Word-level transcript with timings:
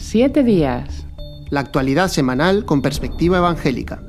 Siete 0.00 0.42
días. 0.42 1.06
La 1.50 1.60
actualidad 1.60 2.08
semanal 2.08 2.64
con 2.64 2.80
perspectiva 2.82 3.36
evangélica. 3.36 4.02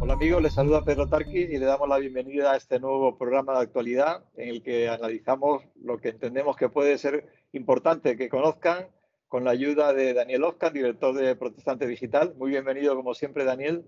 Hola 0.00 0.14
amigos, 0.14 0.42
les 0.42 0.52
saluda 0.52 0.84
Pedro 0.84 1.08
Tarqui 1.08 1.38
y 1.38 1.58
le 1.58 1.64
damos 1.64 1.88
la 1.88 1.96
bienvenida 1.96 2.52
a 2.52 2.56
este 2.56 2.80
nuevo 2.80 3.16
programa 3.16 3.54
de 3.54 3.60
actualidad 3.60 4.24
en 4.36 4.48
el 4.48 4.62
que 4.62 4.88
analizamos 4.90 5.62
lo 5.80 5.98
que 5.98 6.10
entendemos 6.10 6.56
que 6.56 6.68
puede 6.68 6.98
ser 6.98 7.24
importante 7.52 8.16
que 8.16 8.28
conozcan 8.28 8.88
con 9.28 9.44
la 9.44 9.52
ayuda 9.52 9.94
de 9.94 10.12
Daniel 10.12 10.44
Oscar, 10.44 10.72
director 10.72 11.14
de 11.14 11.34
Protestante 11.36 11.86
Digital. 11.86 12.34
Muy 12.36 12.50
bienvenido 12.50 12.94
como 12.96 13.14
siempre, 13.14 13.44
Daniel. 13.44 13.84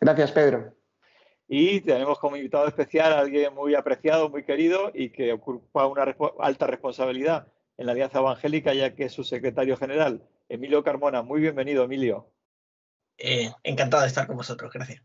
Gracias, 0.00 0.30
Pedro. 0.30 0.74
Y 1.48 1.80
tenemos 1.80 2.20
como 2.20 2.36
invitado 2.36 2.68
especial 2.68 3.14
a 3.14 3.20
alguien 3.20 3.52
muy 3.54 3.74
apreciado, 3.74 4.28
muy 4.28 4.44
querido 4.44 4.92
y 4.94 5.08
que 5.10 5.32
ocupa 5.32 5.86
una 5.86 6.14
alta 6.38 6.66
responsabilidad 6.68 7.48
en 7.78 7.86
la 7.86 7.92
Alianza 7.92 8.20
Evangélica, 8.20 8.74
ya 8.74 8.94
que 8.94 9.04
es 9.04 9.12
su 9.12 9.24
secretario 9.24 9.76
general, 9.78 10.22
Emilio 10.50 10.82
Carmona. 10.82 11.22
Muy 11.22 11.40
bienvenido, 11.40 11.84
Emilio. 11.84 12.26
Eh, 13.16 13.50
encantado 13.62 14.02
de 14.02 14.08
estar 14.08 14.26
con 14.26 14.36
vosotros, 14.36 14.72
gracias. 14.72 15.00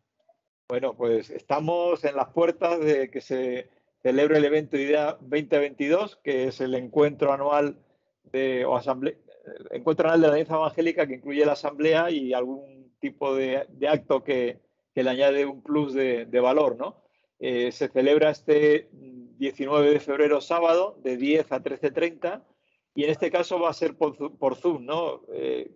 Bueno, 0.68 0.96
pues 0.96 1.30
estamos 1.30 2.04
en 2.04 2.16
las 2.16 2.30
puertas 2.30 2.80
de 2.80 3.12
que 3.12 3.22
se 3.22 3.70
celebre 4.02 4.40
el 4.40 4.46
evento 4.46 4.76
IDEA 4.76 5.18
2022, 5.22 6.16
que 6.24 6.48
es 6.48 6.62
el 6.62 6.74
encuentro 6.74 7.32
anual 7.32 7.78
de, 8.24 8.66
o 8.66 8.76
asamblea, 8.76 9.14
encuentro 9.70 10.08
anual 10.08 10.22
de 10.22 10.28
la 10.28 10.34
Alianza 10.34 10.56
Evangélica 10.56 11.06
que 11.06 11.14
incluye 11.14 11.46
la 11.46 11.54
asamblea 11.54 12.10
y 12.10 12.34
algún 12.34 12.96
tipo 13.00 13.36
de, 13.36 13.68
acto 13.88 14.24
que, 14.24 14.60
le 14.96 15.10
añade 15.10 15.46
un 15.46 15.62
plus 15.62 15.94
de, 15.94 16.40
valor, 16.42 16.76
¿no? 16.76 17.04
Eh, 17.38 17.72
se 17.72 17.88
celebra 17.90 18.32
este 18.32 18.90
19 18.92 19.92
de 19.92 20.00
febrero 20.00 20.42
sábado 20.42 20.98
de 21.04 21.18
10 21.18 21.52
a 21.52 21.62
13.30 21.62 22.42
y 22.96 23.04
en 23.04 23.10
este 23.10 23.30
caso 23.30 23.60
va 23.60 23.70
a 23.70 23.74
ser 23.74 23.98
por, 23.98 24.56
Zoom, 24.56 24.86
¿no? 24.86 25.22
Eh, 25.34 25.70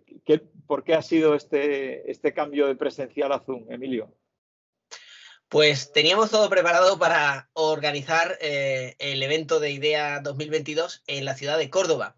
¿Por 0.66 0.82
qué 0.82 0.94
ha 0.94 1.02
sido 1.02 1.34
este, 1.34 2.10
este 2.10 2.32
cambio 2.32 2.66
de 2.66 2.76
presencial 2.76 3.30
a 3.30 3.40
Zoom, 3.40 3.70
Emilio? 3.70 4.16
Pues 5.48 5.92
teníamos 5.92 6.30
todo 6.30 6.48
preparado 6.48 6.98
para 6.98 7.50
organizar 7.52 8.38
eh, 8.40 8.96
el 8.98 9.22
evento 9.22 9.60
de 9.60 9.70
IDEA 9.70 10.20
2022 10.20 11.02
en 11.08 11.26
la 11.26 11.34
ciudad 11.34 11.58
de 11.58 11.68
Córdoba, 11.68 12.16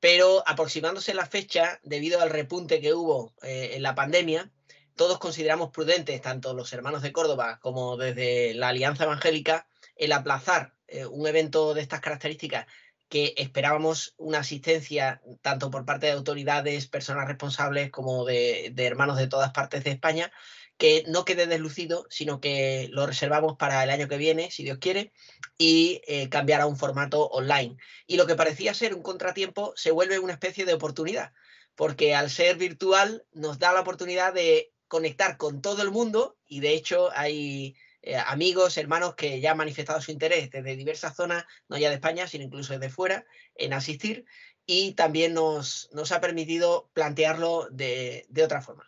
pero 0.00 0.42
aproximándose 0.46 1.14
la 1.14 1.26
fecha, 1.26 1.78
debido 1.84 2.20
al 2.20 2.30
repunte 2.30 2.80
que 2.80 2.92
hubo 2.92 3.32
eh, 3.42 3.72
en 3.74 3.84
la 3.84 3.94
pandemia, 3.94 4.50
todos 4.96 5.20
consideramos 5.20 5.70
prudentes, 5.70 6.20
tanto 6.22 6.54
los 6.54 6.72
hermanos 6.72 7.02
de 7.02 7.12
Córdoba 7.12 7.60
como 7.62 7.96
desde 7.96 8.54
la 8.54 8.68
Alianza 8.68 9.04
Evangélica, 9.04 9.68
el 9.94 10.10
aplazar 10.10 10.74
un 11.12 11.28
evento 11.28 11.72
de 11.72 11.82
estas 11.82 12.00
características 12.00 12.66
que 13.10 13.34
esperábamos 13.36 14.14
una 14.18 14.38
asistencia 14.38 15.20
tanto 15.42 15.70
por 15.70 15.84
parte 15.84 16.06
de 16.06 16.12
autoridades, 16.12 16.86
personas 16.86 17.26
responsables 17.26 17.90
como 17.90 18.24
de, 18.24 18.72
hermanos 18.76 19.18
de 19.18 19.26
todas 19.26 19.50
partes 19.50 19.82
de 19.82 19.90
España, 19.90 20.32
que 20.78 21.04
no 21.08 21.24
quede 21.24 21.48
deslucido, 21.48 22.06
sino 22.08 22.40
que 22.40 22.88
lo 22.92 23.06
reservamos 23.06 23.56
para 23.58 23.82
el 23.82 23.90
año 23.90 24.06
que 24.06 24.16
viene, 24.16 24.52
si 24.52 24.62
Dios 24.62 24.78
quiere, 24.78 25.12
y 25.58 26.00
eh, 26.06 26.28
cambiar 26.28 26.60
a 26.60 26.66
un 26.66 26.76
formato 26.76 27.26
online. 27.26 27.76
Y 28.06 28.16
lo 28.16 28.28
que 28.28 28.36
parecía 28.36 28.74
ser 28.74 28.94
un 28.94 29.02
contratiempo 29.02 29.72
se 29.74 29.90
vuelve 29.90 30.20
una 30.20 30.34
especie 30.34 30.64
de 30.64 30.74
oportunidad, 30.74 31.32
porque 31.74 32.14
al 32.14 32.30
ser 32.30 32.58
virtual 32.58 33.24
nos 33.32 33.58
da 33.58 33.72
la 33.72 33.80
oportunidad 33.80 34.32
de 34.32 34.72
conectar 34.86 35.36
con 35.36 35.62
todo 35.62 35.82
el 35.82 35.90
mundo 35.90 36.38
y 36.46 36.60
de 36.60 36.74
hecho 36.74 37.10
hay 37.12 37.74
eh, 38.02 38.16
amigos, 38.16 38.76
hermanos 38.78 39.14
que 39.14 39.40
ya 39.40 39.52
han 39.52 39.58
manifestado 39.58 40.00
su 40.00 40.10
interés 40.10 40.50
desde 40.50 40.76
diversas 40.76 41.14
zonas, 41.14 41.44
no 41.68 41.76
ya 41.76 41.88
de 41.88 41.96
España, 41.96 42.26
sino 42.26 42.44
incluso 42.44 42.72
desde 42.72 42.88
fuera, 42.88 43.26
en 43.54 43.72
asistir 43.72 44.24
y 44.66 44.92
también 44.92 45.34
nos, 45.34 45.90
ha 46.12 46.20
permitido 46.20 46.90
plantearlo 46.92 47.68
de, 47.70 48.24
otra 48.44 48.60
forma. 48.60 48.84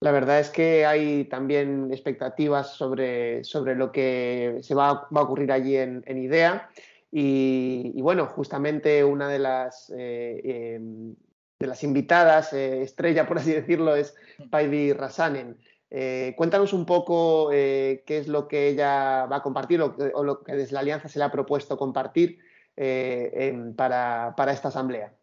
La 0.00 0.10
verdad 0.10 0.40
es 0.40 0.48
que 0.48 0.86
hay 0.86 1.24
también 1.24 1.92
expectativas 1.92 2.74
sobre, 2.74 3.44
sobre 3.44 3.74
lo 3.74 3.92
que 3.92 4.60
se 4.62 4.74
va, 4.74 4.88
a 4.88 5.20
ocurrir 5.20 5.52
allí 5.52 5.76
en, 5.76 6.02
IDEA. 6.06 6.70
Y, 7.10 8.00
bueno, 8.00 8.26
justamente 8.26 9.04
una 9.04 9.28
de 9.28 9.38
las, 9.38 9.92
eh, 9.94 10.40
em, 10.74 11.14
de 11.58 11.66
las 11.66 11.82
invitadas, 11.82 12.52
eh, 12.52 12.82
estrella 12.82 13.26
por 13.26 13.38
así 13.38 13.52
decirlo, 13.52 13.96
es 13.96 14.14
Paivi 14.50 14.94
Rasanen. 14.94 15.58
Eh, 15.90 16.34
cuéntanos 16.36 16.74
un 16.74 16.84
poco 16.84 17.50
eh, 17.50 18.02
qué 18.06 18.18
es 18.18 18.28
lo 18.28 18.46
que 18.46 18.68
ella 18.68 19.24
va 19.24 19.36
a 19.36 19.42
compartir 19.42 19.80
o, 19.80 20.22
lo 20.22 20.42
que 20.42 20.52
desde 20.52 20.74
la 20.74 20.80
Alianza 20.80 21.08
se 21.08 21.18
le 21.18 21.24
ha 21.24 21.32
propuesto 21.32 21.78
compartir 21.78 22.38
eh, 22.76 23.54
para, 23.74 24.34
esta 24.52 24.68
asamblea. 24.68 25.14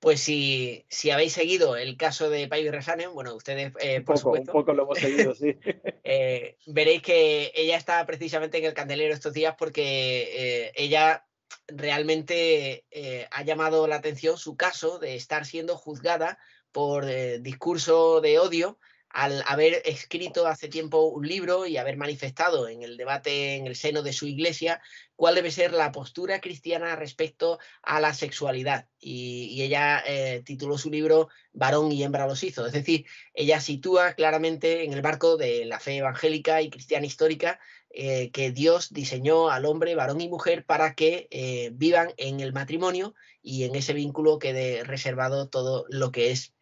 Pues 0.00 0.20
si, 0.20 0.86
habéis 1.12 1.34
seguido 1.34 1.76
el 1.76 1.96
caso 1.96 2.30
de 2.30 2.48
Paivi 2.48 2.70
Resanen, 2.70 3.12
bueno, 3.12 3.34
ustedes, 3.34 3.72
por 4.04 4.18
supuesto. 4.18 4.50
Un 4.50 4.58
poco 4.60 4.72
lo 4.72 4.84
hemos 4.84 4.98
seguido, 4.98 5.34
sí. 5.34 5.58
veréis 6.66 7.02
que 7.02 7.52
ella 7.54 7.76
está 7.76 8.04
precisamente 8.06 8.58
en 8.58 8.64
el 8.64 8.74
candelero 8.74 9.14
estos 9.14 9.34
días 9.34 9.54
porque 9.58 10.72
ella 10.74 11.26
realmente 11.68 12.84
ha 13.30 13.42
llamado 13.42 13.86
la 13.86 13.96
atención 13.96 14.38
su 14.38 14.56
caso 14.56 14.98
de 14.98 15.16
estar 15.16 15.44
siendo 15.44 15.76
juzgada 15.76 16.38
por 16.72 17.08
eh, 17.08 17.38
discurso 17.40 18.20
de 18.20 18.38
odio 18.38 18.78
al 19.10 19.42
haber 19.46 19.82
escrito 19.84 20.46
hace 20.46 20.68
tiempo 20.68 21.02
un 21.06 21.26
libro 21.26 21.66
y 21.66 21.76
haber 21.76 21.96
manifestado 21.96 22.68
en 22.68 22.82
el 22.82 22.96
debate 22.96 23.56
en 23.56 23.66
el 23.66 23.74
seno 23.74 24.02
de 24.02 24.12
su 24.12 24.26
iglesia 24.26 24.80
cuál 25.16 25.34
debe 25.34 25.50
ser 25.50 25.72
la 25.72 25.90
postura 25.90 26.40
cristiana 26.40 26.94
respecto 26.94 27.58
a 27.82 28.00
la 28.00 28.14
sexualidad. 28.14 28.86
Y, 29.00 29.60
ella 29.62 30.02
eh, 30.06 30.42
tituló 30.44 30.78
su 30.78 30.90
libro 30.90 31.28
Varón 31.52 31.90
y 31.90 32.04
hembra 32.04 32.28
los 32.28 32.42
hizo. 32.44 32.64
Es 32.64 32.72
decir, 32.72 33.04
ella 33.34 33.60
sitúa 33.60 34.14
claramente 34.14 34.84
en 34.84 34.92
el 34.92 35.02
barco 35.02 35.36
de 35.36 35.64
la 35.64 35.80
fe 35.80 35.96
evangélica 35.96 36.62
y 36.62 36.70
cristiana 36.70 37.06
histórica 37.06 37.58
eh, 37.90 38.30
que 38.30 38.52
Dios 38.52 38.92
diseñó 38.92 39.50
al 39.50 39.66
hombre, 39.66 39.96
varón 39.96 40.20
y 40.20 40.28
mujer, 40.28 40.64
para 40.64 40.94
que 40.94 41.28
vivan 41.74 42.14
en 42.16 42.38
el 42.38 42.52
matrimonio 42.52 43.14
y 43.42 43.64
en 43.64 43.74
ese 43.74 43.92
vínculo 43.92 44.38
quede 44.38 44.84
reservado 44.84 45.48
todo 45.48 45.84
lo 45.88 46.12
que 46.12 46.30
es 46.30 46.54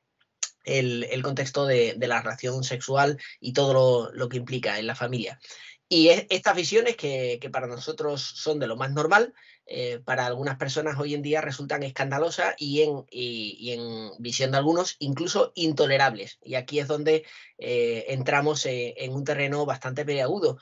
el, 0.68 1.22
contexto 1.22 1.66
de, 1.66 1.96
la 1.98 2.22
relación 2.22 2.64
sexual 2.64 3.18
y 3.40 3.52
todo 3.52 4.10
lo, 4.12 4.28
que 4.28 4.36
implica 4.36 4.78
en 4.78 4.86
la 4.86 4.94
familia. 4.94 5.40
Y 5.90 6.08
estas 6.08 6.54
visiones 6.54 6.96
que, 6.96 7.40
para 7.50 7.66
nosotros 7.66 8.20
son 8.22 8.58
de 8.58 8.66
lo 8.66 8.76
más 8.76 8.92
normal, 8.92 9.32
eh, 9.64 10.00
para 10.04 10.26
algunas 10.26 10.56
personas 10.56 10.98
hoy 10.98 11.14
en 11.14 11.22
día 11.22 11.40
resultan 11.40 11.82
escandalosas 11.82 12.54
y 12.58 12.82
en, 12.82 14.10
visión 14.18 14.50
de 14.50 14.58
algunos 14.58 14.96
incluso 14.98 15.52
intolerables. 15.54 16.38
Y 16.42 16.56
aquí 16.56 16.78
es 16.78 16.88
donde 16.88 17.24
eh, 17.56 18.04
entramos 18.08 18.66
en, 18.66 18.92
en 18.96 19.12
un 19.14 19.24
terreno 19.24 19.64
bastante 19.64 20.04
peliagudo, 20.04 20.58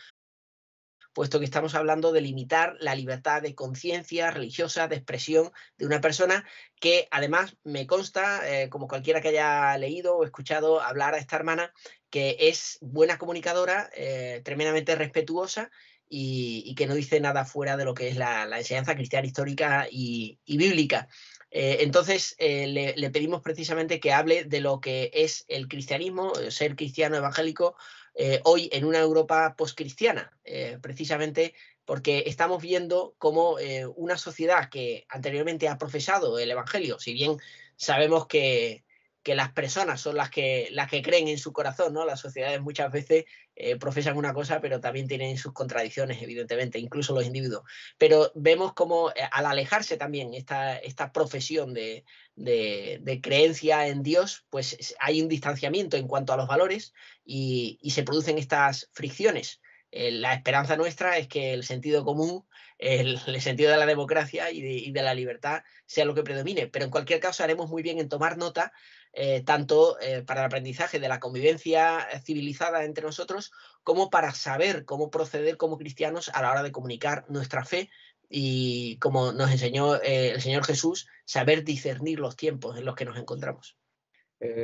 puesto 1.16 1.38
que 1.38 1.46
estamos 1.46 1.74
hablando 1.74 2.12
de 2.12 2.20
limitar 2.20 2.76
la 2.78 2.94
libertad 2.94 3.40
de 3.40 3.54
conciencia 3.54 4.30
religiosa, 4.30 4.86
de 4.86 4.96
expresión 4.96 5.50
de 5.78 5.86
una 5.86 6.02
persona 6.02 6.44
que 6.78 7.08
además 7.10 7.56
me 7.64 7.86
consta, 7.86 8.42
eh, 8.44 8.68
como 8.68 8.86
cualquiera 8.86 9.22
que 9.22 9.28
haya 9.28 9.78
leído 9.78 10.18
o 10.18 10.24
escuchado 10.24 10.82
hablar 10.82 11.14
a 11.14 11.18
esta 11.18 11.36
hermana, 11.36 11.72
que 12.10 12.36
es 12.38 12.76
buena 12.82 13.16
comunicadora, 13.16 13.88
eh, 13.96 14.42
tremendamente 14.44 14.94
respetuosa 14.94 15.70
y, 16.06 16.74
que 16.74 16.86
no 16.86 16.94
dice 16.94 17.18
nada 17.18 17.46
fuera 17.46 17.78
de 17.78 17.86
lo 17.86 17.94
que 17.94 18.08
es 18.08 18.16
la, 18.18 18.46
enseñanza 18.58 18.94
cristiana 18.94 19.26
histórica 19.26 19.88
y, 19.90 20.38
bíblica. 20.46 21.08
Eh, 21.50 21.78
entonces, 21.80 22.36
le, 22.38 22.92
le, 22.94 23.10
pedimos 23.10 23.40
precisamente 23.40 24.00
que 24.00 24.12
hable 24.12 24.44
de 24.44 24.60
lo 24.60 24.82
que 24.82 25.10
es 25.14 25.46
el 25.48 25.66
cristianismo, 25.66 26.34
ser 26.50 26.76
cristiano 26.76 27.16
evangélico, 27.16 27.74
eh, 28.18 28.40
hoy 28.44 28.70
en 28.72 28.86
una 28.86 28.98
Europa 28.98 29.54
poscristiana, 29.58 30.32
eh, 30.42 30.78
precisamente 30.80 31.52
porque 31.84 32.24
estamos 32.26 32.62
viendo 32.62 33.14
cómo 33.18 33.58
eh, 33.58 33.84
una 33.84 34.16
sociedad 34.16 34.70
que 34.70 35.04
anteriormente 35.10 35.68
ha 35.68 35.76
profesado 35.76 36.38
el 36.38 36.50
Evangelio, 36.50 36.98
si 36.98 37.12
bien 37.12 37.36
sabemos 37.76 38.26
que, 38.26 38.85
que 39.26 39.34
las 39.34 39.50
personas 39.50 40.00
son 40.00 40.14
las 40.14 40.30
que, 40.30 40.68
las 40.70 40.88
que 40.88 41.02
creen 41.02 41.26
en 41.26 41.36
su 41.36 41.52
corazón, 41.52 41.92
¿no? 41.92 42.04
Las 42.04 42.20
sociedades 42.20 42.60
muchas 42.60 42.92
veces 42.92 43.24
eh, 43.56 43.74
profesan 43.74 44.16
una 44.16 44.32
cosa, 44.32 44.60
pero 44.60 44.78
también 44.78 45.08
tienen 45.08 45.36
sus 45.36 45.52
contradicciones, 45.52 46.22
evidentemente, 46.22 46.78
incluso 46.78 47.12
los 47.12 47.26
individuos. 47.26 47.64
Pero 47.98 48.30
vemos 48.36 48.72
como 48.72 49.10
eh, 49.10 49.14
al 49.32 49.46
alejarse 49.46 49.96
también 49.96 50.32
esta, 50.32 50.78
esta 50.78 51.10
profesión 51.10 51.74
de, 51.74 52.04
de, 52.36 53.20
creencia 53.20 53.88
en 53.88 54.04
Dios, 54.04 54.46
pues 54.48 54.94
hay 55.00 55.20
un 55.20 55.28
distanciamiento 55.28 55.96
en 55.96 56.06
cuanto 56.06 56.32
a 56.32 56.36
los 56.36 56.46
valores 56.46 56.94
y, 57.24 57.80
y 57.82 57.90
se 57.90 58.04
producen 58.04 58.38
estas 58.38 58.90
fricciones. 58.92 59.60
Eh, 59.98 60.10
la 60.10 60.34
esperanza 60.34 60.76
nuestra 60.76 61.16
es 61.16 61.26
que 61.26 61.54
el 61.54 61.64
sentido 61.64 62.04
común, 62.04 62.44
el, 62.78 63.18
sentido 63.40 63.70
de 63.70 63.78
la 63.78 63.86
democracia 63.86 64.50
y 64.50 64.92
de, 64.92 65.02
la 65.02 65.14
libertad 65.14 65.62
sea 65.86 66.04
lo 66.04 66.14
que 66.14 66.22
predomine. 66.22 66.66
Pero 66.66 66.84
en 66.84 66.90
cualquier 66.90 67.20
caso 67.20 67.42
haremos 67.42 67.70
muy 67.70 67.82
bien 67.82 67.98
en 67.98 68.08
tomar 68.08 68.36
nota, 68.36 68.72
eh, 69.18 69.40
tanto 69.40 69.98
eh, 69.98 70.22
para 70.26 70.40
el 70.40 70.46
aprendizaje 70.48 71.00
de 71.00 71.08
la 71.08 71.20
convivencia 71.20 72.06
civilizada 72.22 72.84
entre 72.84 73.02
nosotros, 73.02 73.50
como 73.82 74.10
para 74.10 74.32
saber 74.32 74.84
cómo 74.84 75.10
proceder 75.10 75.56
como 75.56 75.78
cristianos 75.78 76.28
a 76.34 76.42
la 76.42 76.50
hora 76.50 76.62
de 76.62 76.70
comunicar 76.70 77.24
nuestra 77.30 77.64
fe 77.64 77.88
y 78.28 78.98
como 78.98 79.32
nos 79.32 79.50
enseñó 79.50 79.96
eh, 80.02 80.32
el 80.32 80.42
Señor 80.42 80.66
Jesús, 80.66 81.08
saber 81.24 81.64
discernir 81.64 82.20
los 82.20 82.36
tiempos 82.36 82.76
en 82.76 82.84
los 82.84 82.94
que 82.94 83.06
nos 83.06 83.16
encontramos. 83.16 83.78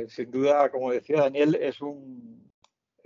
Sin 0.09 0.29
duda, 0.29 0.69
como 0.69 0.91
decía 0.91 1.21
Daniel, 1.21 1.55
es 1.55 1.77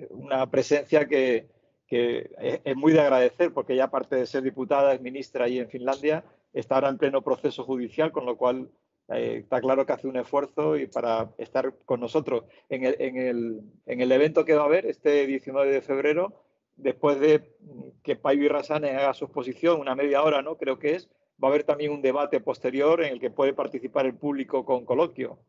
una 0.10 0.52
presencia 0.52 1.08
que, 1.08 1.48
es, 1.88 2.76
muy 2.76 2.92
de 2.92 3.00
agradecer, 3.00 3.54
porque 3.54 3.78
ya 3.78 3.86
aparte 3.86 4.18
de 4.18 4.26
ser 4.26 4.44
diputada, 4.44 4.94
es 4.94 5.00
ministra 5.00 5.46
ahí 5.46 5.60
en 5.60 5.70
Finlandia, 5.70 6.26
está 6.52 6.76
ahora 6.76 6.90
en 6.90 6.98
pleno 6.98 7.22
proceso 7.22 7.64
judicial, 7.64 8.12
con 8.12 8.26
lo 8.26 8.36
cual 8.36 8.70
eh, 9.10 9.38
está 9.44 9.62
claro 9.62 9.86
que 9.86 9.94
hace 9.94 10.08
un 10.08 10.18
esfuerzo 10.18 10.78
y 10.78 10.88
para 10.88 11.32
estar 11.38 11.74
con 11.86 12.00
nosotros 12.00 12.44
en 12.70 12.86
el, 12.86 12.96
en, 13.00 13.18
el, 13.18 13.62
en 13.86 14.02
el 14.02 14.12
evento 14.12 14.46
que 14.46 14.56
va 14.56 14.64
a 14.64 14.66
haber 14.66 14.86
este 14.86 15.26
19 15.26 15.72
de 15.72 15.82
febrero, 15.82 16.44
después 16.76 17.20
de 17.20 17.56
que 18.04 18.16
Paivi 18.16 18.48
Rasane 18.48 18.92
haga 18.92 19.14
su 19.14 19.26
exposición, 19.26 19.80
una 19.80 19.96
media 19.96 20.24
hora, 20.24 20.42
¿no? 20.42 20.58
Creo 20.58 20.80
que 20.80 20.96
es, 20.96 21.10
va 21.44 21.48
a 21.48 21.52
haber 21.52 21.64
también 21.64 21.92
un 21.92 22.02
debate 22.02 22.40
posterior 22.40 23.04
en 23.04 23.14
el 23.14 23.20
que 23.20 23.32
puede 23.32 23.54
participar 23.54 24.06
el 24.06 24.16
público 24.16 24.66
con 24.66 24.86
coloquio. 24.86 25.40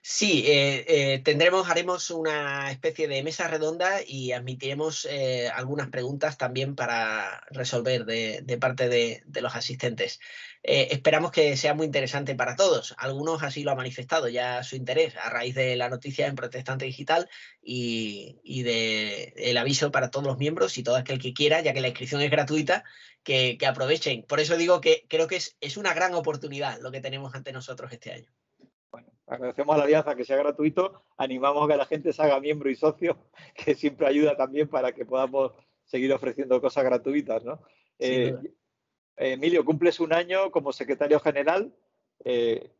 Sí, 0.00 0.44
eh, 0.46 0.84
eh, 0.86 1.18
tendremos, 1.24 1.68
haremos 1.68 2.10
una 2.10 2.70
especie 2.70 3.08
de 3.08 3.22
mesa 3.22 3.48
redonda 3.48 4.00
y 4.06 4.32
admitiremos 4.32 5.06
eh, 5.10 5.50
algunas 5.52 5.88
preguntas 5.88 6.38
también 6.38 6.76
para 6.76 7.44
resolver 7.50 8.04
de, 8.04 8.58
parte 8.58 8.88
de, 8.88 9.22
los 9.40 9.54
asistentes. 9.54 10.20
Esperamos 10.62 11.30
que 11.30 11.56
sea 11.56 11.74
muy 11.74 11.86
interesante 11.86 12.34
para 12.34 12.56
todos. 12.56 12.94
Algunos 12.98 13.42
así 13.42 13.62
lo 13.62 13.70
han 13.70 13.76
manifestado 13.76 14.28
ya 14.28 14.62
su 14.62 14.76
interés 14.76 15.16
a 15.16 15.30
raíz 15.30 15.54
de 15.54 15.76
la 15.76 15.88
noticia 15.88 16.26
en 16.26 16.34
Protestante 16.34 16.84
Digital 16.84 17.28
y, 17.62 18.40
y 18.42 18.62
del 18.62 19.56
aviso 19.56 19.90
para 19.90 20.10
todos 20.10 20.26
los 20.26 20.38
miembros 20.38 20.76
y 20.78 20.82
todo 20.82 20.96
aquel 20.96 21.18
que 21.18 21.32
quiera, 21.32 21.60
ya 21.60 21.72
que 21.72 21.80
la 21.80 21.88
inscripción 21.88 22.20
es 22.22 22.30
gratuita, 22.30 22.84
que, 23.28 23.66
aprovechen. 23.66 24.22
Por 24.22 24.40
eso 24.40 24.56
digo 24.56 24.80
que 24.80 25.04
creo 25.08 25.26
que 25.26 25.36
es 25.36 25.76
una 25.76 25.92
gran 25.94 26.14
oportunidad 26.14 26.80
lo 26.80 26.90
que 26.90 27.00
tenemos 27.00 27.34
ante 27.34 27.52
nosotros 27.52 27.92
este 27.92 28.12
año. 28.12 28.30
Bueno, 28.90 29.08
agradecemos 29.26 29.74
a 29.74 29.78
la 29.78 29.84
alianza 29.84 30.14
que 30.14 30.24
sea 30.24 30.36
gratuito, 30.36 31.02
animamos 31.18 31.64
a 31.64 31.72
que 31.72 31.76
la 31.76 31.84
gente 31.84 32.12
se 32.12 32.22
haga 32.22 32.40
miembro 32.40 32.70
y 32.70 32.76
socio, 32.76 33.18
que 33.54 33.74
siempre 33.74 34.06
ayuda 34.06 34.36
también 34.36 34.68
para 34.68 34.92
que 34.92 35.04
podamos 35.04 35.52
seguir 35.84 36.12
ofreciendo 36.12 36.60
cosas 36.60 36.84
gratuitas, 36.84 37.44
¿no? 37.44 37.60
Eh, 37.98 38.34
Emilio, 39.18 39.64
cumples 39.64 40.00
un 40.00 40.12
año 40.12 40.50
como 40.50 40.72
secretario 40.72 41.20
general. 41.20 41.72
Eh, 42.24 42.70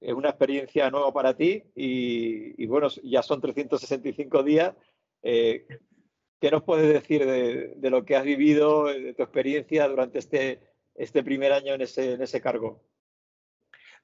es 0.00 0.14
una 0.14 0.30
experiencia 0.30 0.90
nueva 0.90 1.12
para 1.12 1.36
ti 1.36 1.62
y, 1.76 2.66
bueno, 2.66 2.88
ya 3.04 3.22
son 3.22 3.40
365 3.40 4.42
días. 4.42 4.74
Eh, 5.22 5.66
¿Qué 6.40 6.50
nos 6.50 6.64
puedes 6.64 6.92
decir 6.92 7.24
de, 7.24 7.90
lo 7.90 8.04
que 8.04 8.16
has 8.16 8.24
vivido, 8.24 8.86
de 8.86 9.14
tu 9.14 9.22
experiencia 9.22 9.86
durante 9.86 10.18
este, 10.18 10.58
este 10.96 11.22
primer 11.22 11.52
año 11.52 11.74
en 11.74 11.82
ese, 11.82 12.14
en 12.14 12.22
ese 12.22 12.40
cargo? 12.40 12.80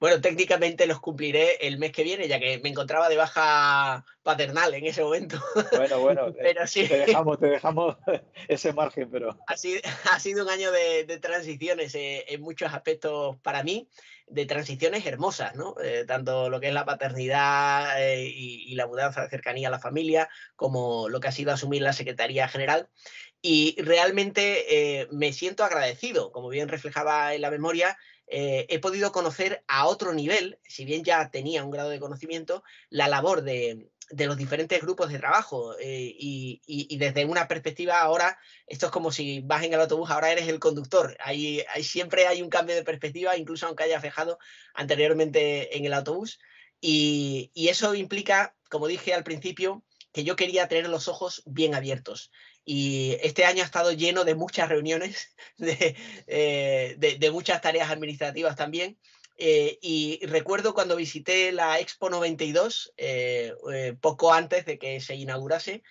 Bueno, 0.01 0.21
técnicamente 0.21 0.87
los 0.87 1.01
cumpliré 1.01 1.67
el 1.67 1.77
mes 1.79 1.91
que 1.91 2.05
viene, 2.05 2.29
ya 2.29 2.39
que 2.39 2.61
me 2.61 2.69
encontraba 2.69 3.09
de 3.09 3.17
baja 3.17 4.05
paternal 4.23 4.73
en 4.75 4.87
ese 4.87 5.03
momento. 5.03 5.43
Bueno, 5.77 5.99
bueno, 5.99 6.33
pero 6.41 6.69
sí. 6.69 6.87
te, 6.87 6.99
dejamos, 6.99 7.41
te 7.41 7.47
dejamos 7.47 7.97
ese 8.49 8.73
margen, 8.73 9.11
pero... 9.11 9.37
Ha 9.49 9.57
sido, 9.57 9.81
ha 10.13 10.21
sido 10.21 10.45
un 10.45 10.51
año 10.51 10.71
de, 10.71 11.19
transiciones 11.21 11.97
eh, 11.97 12.27
en 12.29 12.41
muchos 12.43 12.73
aspectos 12.73 13.39
para 13.43 13.65
mí, 13.65 13.89
de 14.29 14.47
transiciones 14.47 15.05
hermosas, 15.05 15.57
¿no? 15.57 15.75
Eh, 15.83 16.05
tanto 16.07 16.49
lo 16.49 16.61
que 16.61 16.69
es 16.69 16.75
la 16.75 16.85
paternidad 16.85 18.01
eh, 18.01 18.25
y, 18.25 18.75
la 18.77 18.87
mudanza 18.87 19.23
de 19.23 19.31
cercanía 19.31 19.67
a 19.67 19.73
la 19.73 19.81
familia, 19.81 20.29
como 20.55 21.09
lo 21.09 21.19
que 21.19 21.27
ha 21.27 21.33
sido 21.33 21.53
asumir 21.53 21.83
la 21.83 21.93
Secretaría 21.93 22.47
General. 22.47 22.89
Y 23.43 23.81
realmente 23.81 25.07
me 25.13 25.33
siento 25.33 25.63
agradecido, 25.63 26.33
como 26.33 26.49
bien 26.49 26.69
reflejaba 26.69 27.35
en 27.35 27.41
la 27.41 27.53
memoria, 27.53 27.97
eh, 28.31 28.67
he 28.69 28.79
podido 28.79 29.13
conocer 29.13 29.65
a 29.69 29.87
otro 29.87 30.13
nivel, 30.13 30.59
si 30.67 30.85
bien 30.85 31.05
ya 31.05 31.31
tenía 31.31 31.65
un 31.65 31.71
grado 31.71 31.91
de 31.91 32.01
conocimiento, 32.01 32.63
la 32.91 33.09
labor 33.09 33.43
de, 33.43 33.91
los 34.11 34.37
diferentes 34.37 34.81
grupos 34.81 35.11
de 35.11 35.19
trabajo 35.19 35.75
eh, 35.79 36.15
y, 36.19 36.97
desde 36.99 37.25
una 37.25 37.49
perspectiva 37.49 38.01
ahora, 38.01 38.39
esto 38.67 38.87
es 38.87 38.93
como 38.93 39.13
si 39.13 39.41
vas 39.41 39.65
en 39.65 39.73
el 39.73 39.81
autobús, 39.81 40.11
ahora 40.11 40.31
eres 40.31 40.49
el 40.49 40.59
conductor, 40.59 41.17
hay, 41.21 41.65
siempre 41.83 42.27
hay 42.27 42.43
un 42.43 42.51
cambio 42.51 42.75
de 42.75 42.85
perspectiva, 42.85 43.37
incluso 43.37 43.67
aunque 43.67 43.85
hayas 43.85 44.03
viajado 44.03 44.39
anteriormente 44.75 45.77
en 45.77 45.85
el 45.85 45.95
autobús 45.95 46.39
y 46.81 47.51
eso 47.57 47.95
implica, 47.95 48.55
como 48.71 48.87
dije 48.87 49.13
al 49.13 49.25
principio, 49.25 49.85
que 50.13 50.25
yo 50.25 50.37
quería 50.37 50.69
tener 50.69 50.89
los 50.89 51.09
ojos 51.09 51.43
bien 51.47 51.75
abiertos. 51.75 52.31
Y 52.71 53.17
este 53.23 53.47
año 53.47 53.63
ha 53.63 53.65
estado 53.65 53.93
lleno 53.93 54.25
de 54.25 54.35
muchas 54.35 54.69
reuniones, 54.69 55.35
eh, 56.27 56.97
de, 56.99 57.31
muchas 57.31 57.63
tareas 57.63 57.91
administrativas 57.91 58.57
también. 58.57 58.99
Eh, 59.39 59.79
y 59.81 60.21
recuerdo 60.27 60.75
cuando 60.75 60.95
visité 60.95 61.51
la 61.51 61.81
Expo 61.81 62.11
92, 62.11 62.93
eh, 62.99 63.55
poco 64.03 64.35
antes 64.35 64.67
de 64.67 64.79
que 64.79 65.01
se 65.01 65.15
inaugurase, 65.15 65.83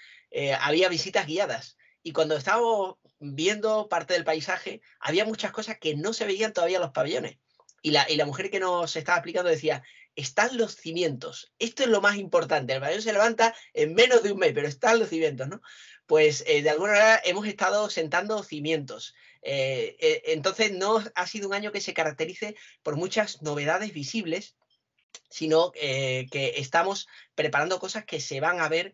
había 0.59 0.87
visitas 0.87 1.25
guiadas. 1.25 1.77
Y 2.03 2.11
cuando 2.11 2.37
estábamos 2.37 2.97
viendo 3.17 3.89
parte 3.89 4.13
del 4.13 4.23
paisaje, 4.23 4.81
había 4.99 5.25
muchas 5.25 5.51
cosas 5.51 5.79
que 5.79 5.95
no 5.95 6.13
se 6.13 6.27
veían 6.27 6.53
todavía 6.53 6.79
los 6.79 6.91
pabellones. 6.91 7.39
Y 7.81 7.89
la, 7.89 8.05
y 8.07 8.17
la 8.17 8.25
mujer 8.27 8.51
que 8.51 8.59
nos 8.59 8.95
estaba 8.95 9.17
explicando 9.17 9.49
decía, 9.49 9.81
están 10.15 10.57
los 10.57 10.75
cimientos. 10.75 11.53
Esto 11.57 11.83
es 11.83 11.89
lo 11.89 12.01
más 12.01 12.17
importante. 12.17 12.73
El 12.73 12.81
pabellón 12.81 13.01
se 13.01 13.13
levanta 13.13 13.55
en 13.73 13.93
menos 13.93 14.21
de 14.21 14.31
un 14.31 14.39
mes, 14.39 14.51
pero 14.53 14.67
están 14.67 14.99
los 14.99 15.09
cimientos, 15.09 15.47
¿no? 15.47 15.61
Pues 16.07 16.43
eh, 16.47 16.61
de 16.63 16.69
alguna 16.69 16.93
manera 16.93 17.21
hemos 17.25 17.45
estado 17.45 17.89
sentando 17.89 18.41
cimientos. 18.41 19.13
Eh, 19.41 19.95
eh, 19.99 20.23
entonces 20.27 20.71
no 20.71 21.03
ha 21.13 21.27
sido 21.27 21.47
un 21.47 21.53
año 21.53 21.71
que 21.71 21.81
se 21.81 21.93
caracterice 21.93 22.55
por 22.81 22.95
muchas 22.95 23.41
novedades 23.41 23.93
visibles, 23.93 24.55
sino 25.29 25.71
que 25.71 26.53
estamos 26.55 27.07
preparando 27.35 27.79
cosas 27.79 28.05
que 28.05 28.21
se 28.21 28.39
van 28.39 28.61
a 28.61 28.69
ver 28.69 28.93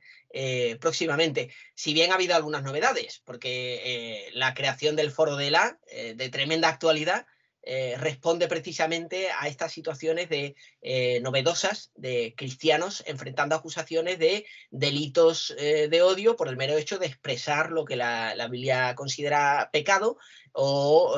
próximamente. 0.80 1.54
Si 1.76 1.94
bien 1.94 2.12
ha 2.12 2.16
habido 2.16 2.36
algunas 2.36 2.64
novedades, 2.64 3.22
porque 3.24 4.30
la 4.34 4.56
creación 4.56 4.96
del 4.96 5.12
foro 5.12 5.36
de 5.36 5.52
la, 5.52 5.80
de 5.92 6.30
tremenda 6.30 6.70
actualidad, 6.70 7.28
eh, 7.66 7.96
responde 7.98 8.50
precisamente 8.50 9.30
a 9.32 9.48
estas 9.48 9.72
situaciones 9.72 10.28
de 10.28 10.54
eh, 10.82 11.22
novedosas 11.22 11.92
de 11.96 12.34
cristianos 12.36 13.06
enfrentando 13.08 13.56
acusaciones 13.56 14.20
de 14.20 14.46
delitos 14.70 15.56
eh, 15.58 15.88
de 15.88 16.02
odio 16.02 16.36
por 16.36 16.50
el 16.50 16.58
mero 16.58 16.76
hecho 16.78 17.00
de 17.00 17.06
expresar 17.06 17.72
lo 17.72 17.86
que 17.86 17.96
la, 17.96 18.36
Biblia 18.52 18.96
considera 18.96 19.70
pecado 19.72 20.18
o 20.52 21.16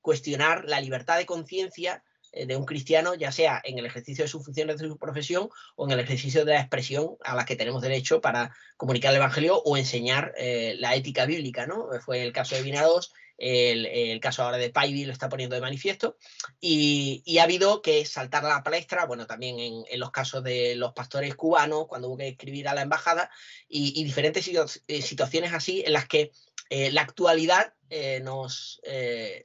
cuestionar 0.00 0.66
la 0.66 0.80
libertad 0.80 1.18
de 1.18 1.26
conciencia 1.26 2.04
de 2.32 2.56
un 2.56 2.64
cristiano, 2.64 3.14
ya 3.16 3.32
sea 3.32 3.60
en 3.64 3.76
el 3.78 3.86
ejercicio 3.86 4.24
de 4.24 4.28
sus 4.28 4.44
funciones 4.44 4.78
de 4.78 4.86
su 4.86 4.96
profesión 4.96 5.48
o 5.74 5.86
en 5.86 5.90
el 5.90 6.00
ejercicio 6.00 6.44
de 6.44 6.52
la 6.52 6.60
expresión 6.60 7.16
a 7.24 7.34
la 7.34 7.44
que 7.44 7.56
tenemos 7.56 7.82
derecho 7.82 8.20
para 8.20 8.54
comunicar 8.76 9.10
el 9.10 9.16
Evangelio 9.16 9.60
o 9.64 9.76
enseñar 9.76 10.32
la 10.76 10.94
ética 10.94 11.26
bíblica, 11.26 11.66
¿no? 11.66 11.88
Fue 12.04 12.22
el 12.22 12.32
caso 12.32 12.54
de 12.54 12.62
Vinados 12.62 13.12
el, 13.40 14.20
caso 14.20 14.42
ahora 14.42 14.58
de 14.58 14.70
Paivi 14.70 15.04
lo 15.04 15.12
está 15.12 15.28
poniendo 15.28 15.54
de 15.54 15.62
manifiesto, 15.62 16.16
y, 16.60 17.38
ha 17.38 17.44
habido 17.44 17.80
que 17.80 18.04
saltar 18.04 18.44
la 18.44 18.62
palestra, 18.62 19.06
bueno, 19.06 19.26
también 19.26 19.58
en, 19.58 20.00
los 20.00 20.10
casos 20.10 20.44
de 20.44 20.74
los 20.76 20.92
pastores 20.92 21.34
cubanos, 21.34 21.86
cuando 21.88 22.08
hubo 22.08 22.18
que 22.18 22.28
escribir 22.28 22.68
a 22.68 22.74
la 22.74 22.82
embajada, 22.82 23.30
y, 23.68 24.04
diferentes 24.04 24.48
eh, 24.86 25.02
situaciones 25.02 25.52
así 25.52 25.82
en 25.84 25.94
las 25.94 26.06
que 26.06 26.32
eh, 26.68 26.92
la 26.92 27.02
actualidad 27.02 27.72
eh, 27.88 28.20
nos, 28.22 28.80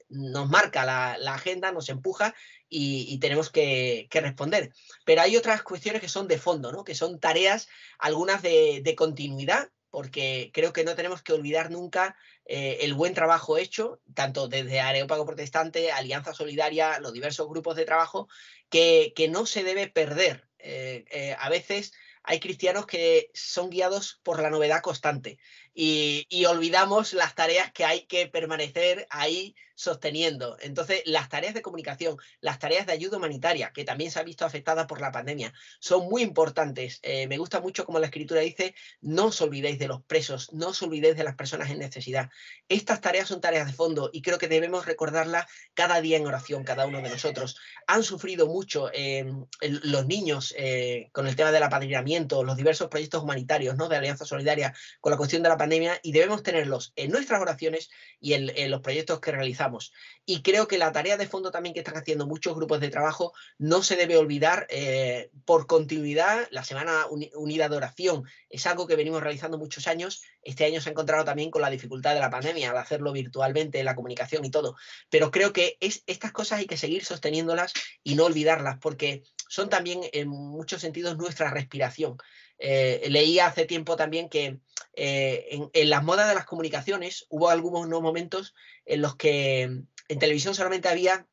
nos 0.10 0.50
marca 0.50 0.86
la, 0.86 1.34
agenda, 1.34 1.72
nos 1.72 1.90
empuja 1.90 2.36
y, 2.70 3.18
tenemos 3.20 3.50
que, 3.50 4.08
responder. 4.12 4.72
Pero 5.06 5.22
hay 5.22 5.38
otras 5.38 5.64
cuestiones 5.64 6.02
que 6.02 6.10
son 6.10 6.28
de 6.28 6.38
fondo, 6.38 6.72
¿no? 6.72 6.84
que 6.84 6.96
son 6.96 7.20
tareas, 7.20 7.70
algunas 7.98 8.42
de, 8.42 8.82
de 8.84 8.96
continuidad, 8.96 9.70
porque 9.96 10.52
creo 10.54 10.74
que 10.74 10.84
no 10.84 10.94
tenemos 10.94 11.22
que 11.22 11.32
olvidar 11.32 11.72
nunca 11.72 12.18
eh, 12.44 12.80
el 12.82 12.96
buen 12.96 13.14
trabajo 13.14 13.58
hecho, 13.58 14.02
tanto 14.14 14.50
desde 14.50 14.82
Areópago 14.82 15.26
Protestante, 15.26 15.90
Alianza 15.90 16.34
Solidaria, 16.34 17.00
los 17.00 17.14
diversos 17.14 17.48
grupos 17.48 17.78
de 17.78 17.86
trabajo, 17.86 18.28
que, 18.70 19.14
no 19.30 19.46
se 19.46 19.64
debe 19.64 19.88
perder. 19.88 20.50
Eh, 20.60 21.06
eh, 21.12 21.38
a 21.40 21.48
veces 21.48 21.94
hay 22.24 22.42
cristianos 22.42 22.86
que 22.86 23.32
son 23.34 23.70
guiados 23.70 24.20
por 24.22 24.42
la 24.42 24.50
novedad 24.50 24.82
constante 24.82 25.40
y, 25.78 26.46
olvidamos 26.46 27.14
las 27.14 27.36
tareas 27.36 27.72
que 27.74 27.84
hay 27.84 28.06
que 28.06 28.28
permanecer 28.28 29.08
ahí 29.10 29.56
sosteniendo. 29.78 30.58
Entonces, 30.62 31.02
las 31.06 31.28
tareas 31.28 31.54
de 31.54 31.62
comunicación, 31.62 32.18
las 32.40 32.60
tareas 32.60 32.86
de 32.86 32.94
ayuda 32.94 33.18
humanitaria, 33.18 33.74
que 33.74 33.84
también 33.84 34.10
se 34.10 34.20
han 34.20 34.26
visto 34.26 34.46
afectadas 34.46 34.86
por 34.86 35.02
la 35.02 35.12
pandemia, 35.12 35.54
son 35.80 36.08
muy 36.08 36.22
importantes. 36.22 37.00
Eh, 37.04 37.28
me 37.28 37.38
gusta 37.38 37.60
mucho 37.60 37.84
como 37.84 38.00
la 38.00 38.06
escritura 38.06 38.40
dice, 38.40 38.74
no 39.02 39.26
os 39.26 39.42
olvidéis 39.42 39.78
de 39.78 39.90
los 39.90 40.02
presos, 40.04 40.54
no 40.54 40.70
os 40.70 40.82
olvidéis 40.82 41.18
de 41.18 41.26
las 41.26 41.36
personas 41.36 41.70
en 41.72 41.80
necesidad. 41.80 42.30
Estas 42.70 43.02
tareas 43.02 43.28
son 43.28 43.42
tareas 43.42 43.68
de 43.68 43.74
fondo 43.74 44.10
y 44.14 44.22
creo 44.22 44.38
que 44.38 44.48
debemos 44.48 44.86
recordarlas 44.86 45.46
cada 45.74 46.00
día 46.00 46.16
en 46.16 46.26
oración, 46.26 46.64
cada 46.64 46.86
uno 46.86 47.02
de 47.02 47.10
nosotros. 47.10 47.58
Han 47.86 48.04
sufrido 48.04 48.48
mucho 48.48 48.90
eh, 48.94 49.26
los 49.60 50.06
niños 50.06 50.54
eh, 50.58 51.10
con 51.12 51.28
el 51.28 51.36
tema 51.36 51.52
del 51.52 51.64
apadrinamiento, 51.64 52.46
los 52.46 52.56
diversos 52.56 52.88
proyectos 52.88 53.24
humanitarios 53.24 53.76
¿no? 53.76 53.90
de 53.90 53.98
Alianza 53.98 54.24
Solidaria, 54.24 54.74
con 55.02 55.12
la 55.12 55.18
cuestión 55.18 55.44
de 55.44 55.50
la 55.50 55.56
y 56.04 56.12
debemos 56.12 56.44
tenerlos 56.44 56.94
en 56.96 57.12
nuestras 57.12 57.42
oraciones 57.42 57.90
y 58.20 58.34
en, 58.34 58.72
los 58.72 58.82
proyectos 58.82 59.20
que 59.20 59.32
realizamos. 59.32 59.92
Y 60.26 60.42
creo 60.42 60.68
que 60.68 60.78
la 60.78 60.92
tarea 60.92 61.18
de 61.18 61.28
fondo 61.28 61.52
también 61.52 61.74
que 61.74 61.80
están 61.80 61.98
haciendo 61.98 62.28
muchos 62.28 62.56
grupos 62.56 62.80
de 62.80 62.90
trabajo 62.90 63.34
no 63.58 63.84
se 63.84 63.96
debe 63.96 64.18
olvidar 64.18 64.68
eh, 64.70 65.30
por 65.46 65.68
continuidad. 65.68 66.48
La 66.52 66.64
Semana 66.64 67.06
Unida 67.10 67.70
de 67.70 67.78
Oración 67.78 68.26
es 68.50 68.66
algo 68.66 68.88
que 68.88 68.96
venimos 68.96 69.22
realizando 69.22 69.58
muchos 69.58 69.88
años. 69.88 70.24
Este 70.42 70.66
año 70.66 70.82
se 70.82 70.90
ha 70.90 70.92
encontrado 70.92 71.26
también 71.26 71.52
con 71.52 71.62
la 71.62 71.70
dificultad 71.70 72.14
de 72.14 72.20
la 72.20 72.30
pandemia 72.30 72.72
al 72.72 72.78
hacerlo 72.78 73.12
virtualmente, 73.12 73.84
la 73.84 73.96
comunicación 73.96 74.46
y 74.46 74.52
todo. 74.52 74.76
Pero 75.10 75.32
creo 75.32 75.54
que 75.54 75.78
es, 75.80 76.04
estas 76.08 76.32
cosas 76.32 76.60
hay 76.60 76.66
que 76.66 76.78
seguir 76.78 77.06
sosteniéndolas 77.06 77.74
y 78.04 78.16
no 78.16 78.26
olvidarlas 78.26 78.78
porque 78.80 79.24
son 79.48 79.70
también 79.70 80.02
en 80.14 80.28
muchos 80.28 80.82
sentidos 80.82 81.18
nuestra 81.18 81.50
respiración. 81.52 82.18
Eh, 82.58 83.08
leía 83.10 83.48
hace 83.48 83.66
tiempo 83.66 83.96
también 83.96 84.30
que 84.30 84.60
eh, 84.94 85.70
en, 85.74 85.90
las 85.90 86.04
modas 86.04 86.30
de 86.30 86.36
las 86.36 86.46
comunicaciones 86.46 87.26
hubo 87.30 87.50
algunos 87.50 88.02
momentos 88.02 88.54
en 88.86 89.02
los 89.02 89.16
que 89.16 89.64
en 89.64 90.20
televisión 90.20 90.56
solamente 90.56 90.88
había 90.88 91.28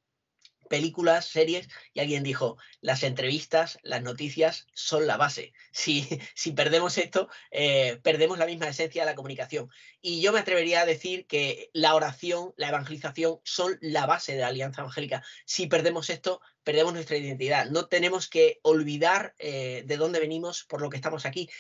películas, 0.73 1.26
series, 1.26 1.69
y 1.93 2.00
alguien 2.00 2.23
dijo, 2.23 2.57
las 2.81 3.02
entrevistas, 3.02 3.79
las 3.83 4.00
noticias 4.00 4.67
son 4.73 5.07
la 5.07 5.19
base. 5.19 5.52
Si, 5.71 6.09
si 6.35 6.52
perdemos 6.52 6.97
esto, 6.97 7.29
eh, 7.50 8.00
perdemos 8.02 8.38
la 8.38 8.47
misma 8.47 8.69
esencia 8.69 9.02
de 9.02 9.11
la 9.11 9.14
comunicación. 9.14 9.69
Y 10.00 10.23
yo 10.23 10.33
me 10.33 10.38
atrevería 10.38 10.81
a 10.81 10.87
decir 10.87 11.26
que 11.26 11.69
la 11.75 11.95
oración, 11.95 12.55
la 12.57 12.69
evangelización 12.69 13.38
son 13.45 13.76
la 13.83 14.07
base 14.07 14.33
de 14.33 14.41
la 14.41 14.47
alianza 14.47 14.81
evangélica. 14.81 15.23
Si 15.45 15.67
perdemos 15.67 16.09
esto, 16.09 16.41
perdemos 16.64 16.95
nuestra 16.95 17.19
identidad. 17.19 17.67
No 17.67 17.88
tenemos 17.88 18.26
que 18.26 18.59
olvidar 18.62 19.35
eh, 19.38 19.83
de 19.85 19.97
dónde 19.99 20.21
venimos 20.21 20.64
por 20.64 20.81
lo 20.81 20.88
que 20.88 20.97
estamos 20.97 21.26
aquí. 21.26 21.50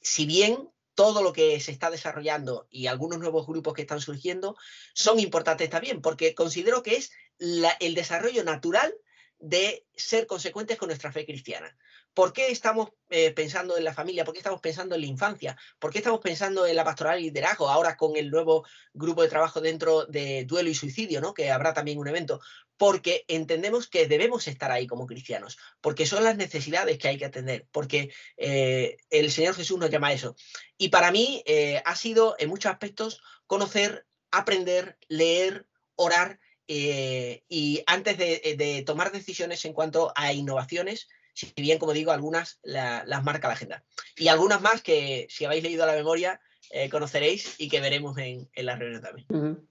Si 0.00 0.26
bien 0.26 0.70
todo 0.94 1.22
lo 1.22 1.32
que 1.32 1.60
se 1.60 1.72
está 1.72 1.90
desarrollando 1.90 2.66
y 2.70 2.86
algunos 2.86 3.18
nuevos 3.18 3.46
grupos 3.46 3.74
que 3.74 3.82
están 3.82 4.00
surgiendo 4.00 4.56
son 4.94 5.18
importantes 5.20 5.70
también, 5.70 6.02
porque 6.02 6.34
considero 6.34 6.82
que 6.82 6.96
es 6.96 7.12
el 7.38 7.94
desarrollo 7.94 8.44
natural 8.44 8.94
de 9.38 9.86
ser 9.94 10.26
consecuentes 10.26 10.76
con 10.76 10.88
nuestra 10.88 11.12
fe 11.12 11.24
cristiana. 11.24 11.76
¿Por 12.14 12.32
qué 12.32 12.50
estamos 12.50 12.90
eh, 13.08 13.30
pensando 13.30 13.76
en 13.76 13.84
la 13.84 13.94
familia? 13.94 14.24
¿Por 14.24 14.34
qué 14.34 14.40
estamos 14.40 14.60
pensando 14.60 14.94
en 14.94 15.00
la 15.00 15.06
infancia? 15.06 15.56
¿Por 15.78 15.92
qué 15.92 15.98
estamos 15.98 16.20
pensando 16.20 16.66
en 16.66 16.74
la 16.74 16.84
pastoral 16.84 17.20
y 17.20 17.24
liderazgo 17.24 17.68
ahora 17.68 17.96
con 17.96 18.16
el 18.16 18.30
nuevo 18.30 18.66
grupo 18.92 19.22
de 19.22 19.28
trabajo 19.28 19.60
dentro 19.60 20.06
de 20.06 20.44
duelo 20.44 20.70
y 20.70 20.74
suicidio, 20.74 21.20
¿no? 21.20 21.34
que 21.34 21.50
habrá 21.50 21.72
también 21.72 21.98
un 21.98 22.08
evento? 22.08 22.40
Porque 22.76 23.24
entendemos 23.28 23.88
que 23.88 24.08
debemos 24.08 24.48
estar 24.48 24.72
ahí 24.72 24.88
como 24.88 25.06
cristianos, 25.06 25.56
porque 25.80 26.06
son 26.06 26.24
las 26.24 26.36
necesidades 26.36 26.98
que 26.98 27.08
hay 27.08 27.18
que 27.18 27.26
atender, 27.26 27.66
porque 27.70 28.12
eh, 28.36 28.96
el 29.10 29.30
Señor 29.30 29.54
Jesús 29.54 29.78
nos 29.78 29.90
llama 29.90 30.08
a 30.08 30.12
eso. 30.12 30.34
Y 30.78 30.88
para 30.88 31.12
mí 31.12 31.42
eh, 31.46 31.80
ha 31.84 31.94
sido 31.94 32.34
en 32.38 32.48
muchos 32.48 32.72
aspectos 32.72 33.22
conocer, 33.46 34.06
aprender, 34.30 34.98
leer, 35.08 35.66
orar 35.94 36.40
y 36.72 37.82
antes 37.86 38.16
de 38.16 38.84
tomar 38.86 39.10
decisiones 39.10 39.64
en 39.64 39.72
cuanto 39.72 40.12
a 40.14 40.32
innovaciones, 40.32 41.08
si 41.46 41.62
bien, 41.62 41.78
como 41.78 41.92
digo, 41.92 42.12
algunas 42.12 42.60
las 42.62 43.24
marca 43.24 43.48
la 43.48 43.54
agenda. 43.54 43.82
Y 44.16 44.28
algunas 44.28 44.60
más 44.60 44.82
que, 44.82 45.26
si 45.30 45.44
habéis 45.44 45.62
leído 45.62 45.86
la 45.86 45.94
memoria, 45.94 46.40
eh, 46.70 46.88
conoceréis 46.88 47.58
y 47.58 47.68
que 47.68 47.80
veremos 47.80 48.16
en, 48.18 48.48
la 48.54 48.76
reunión 48.76 49.02
también. 49.02 49.66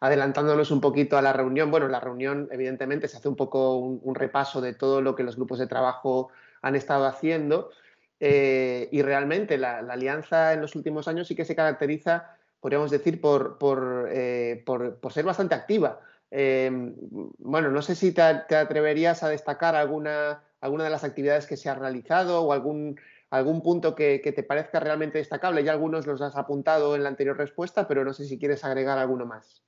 Adelantándonos 0.00 0.70
un 0.70 0.80
poquito 0.80 1.18
a 1.18 1.22
la 1.22 1.32
reunión, 1.32 1.70
bueno, 1.70 1.86
la 1.88 2.00
reunión 2.00 2.48
evidentemente 2.50 3.06
se 3.06 3.18
hace 3.18 3.28
un 3.28 3.36
poco 3.36 3.76
un, 3.76 4.14
repaso 4.14 4.60
de 4.60 4.72
todo 4.72 5.02
lo 5.02 5.14
que 5.14 5.22
los 5.22 5.36
grupos 5.36 5.58
de 5.58 5.66
trabajo 5.66 6.30
han 6.62 6.74
estado 6.74 7.06
haciendo 7.06 7.70
eh, 8.18 8.88
y 8.90 9.02
realmente 9.02 9.58
la, 9.58 9.78
alianza 9.78 10.54
en 10.54 10.60
los 10.62 10.74
últimos 10.74 11.06
años 11.06 11.28
sí 11.28 11.36
que 11.36 11.44
se 11.44 11.54
caracteriza, 11.54 12.34
podríamos 12.60 12.90
decir, 12.90 13.20
por, 13.20 13.58
por, 13.58 14.08
eh, 14.10 14.64
ser 15.10 15.24
bastante 15.24 15.54
activa. 15.54 16.00
bueno, 16.30 17.70
no 17.70 17.82
sé 17.82 17.94
si 17.94 18.12
te 18.12 18.22
atreverías 18.22 19.22
a 19.22 19.28
destacar 19.28 19.76
alguna 19.76 20.42
alguna 20.60 20.84
de 20.84 20.90
las 20.90 21.04
actividades 21.04 21.46
que 21.46 21.56
se 21.56 21.68
ha 21.68 21.74
realizado 21.74 22.42
o 22.42 22.52
algún, 22.52 23.00
algún 23.30 23.62
punto 23.62 23.94
que, 23.94 24.18
te 24.18 24.42
parezca 24.42 24.80
realmente 24.80 25.18
destacable. 25.18 25.64
Ya 25.64 25.72
algunos 25.72 26.06
los 26.06 26.20
has 26.20 26.36
apuntado 26.36 26.96
en 26.96 27.02
la 27.02 27.08
anterior 27.08 27.36
respuesta, 27.36 27.88
pero 27.88 28.04
no 28.04 28.12
sé 28.12 28.24
si 28.24 28.38
quieres 28.38 28.64
agregar 28.64 28.98
alguno 28.98 29.26
más. 29.26 29.62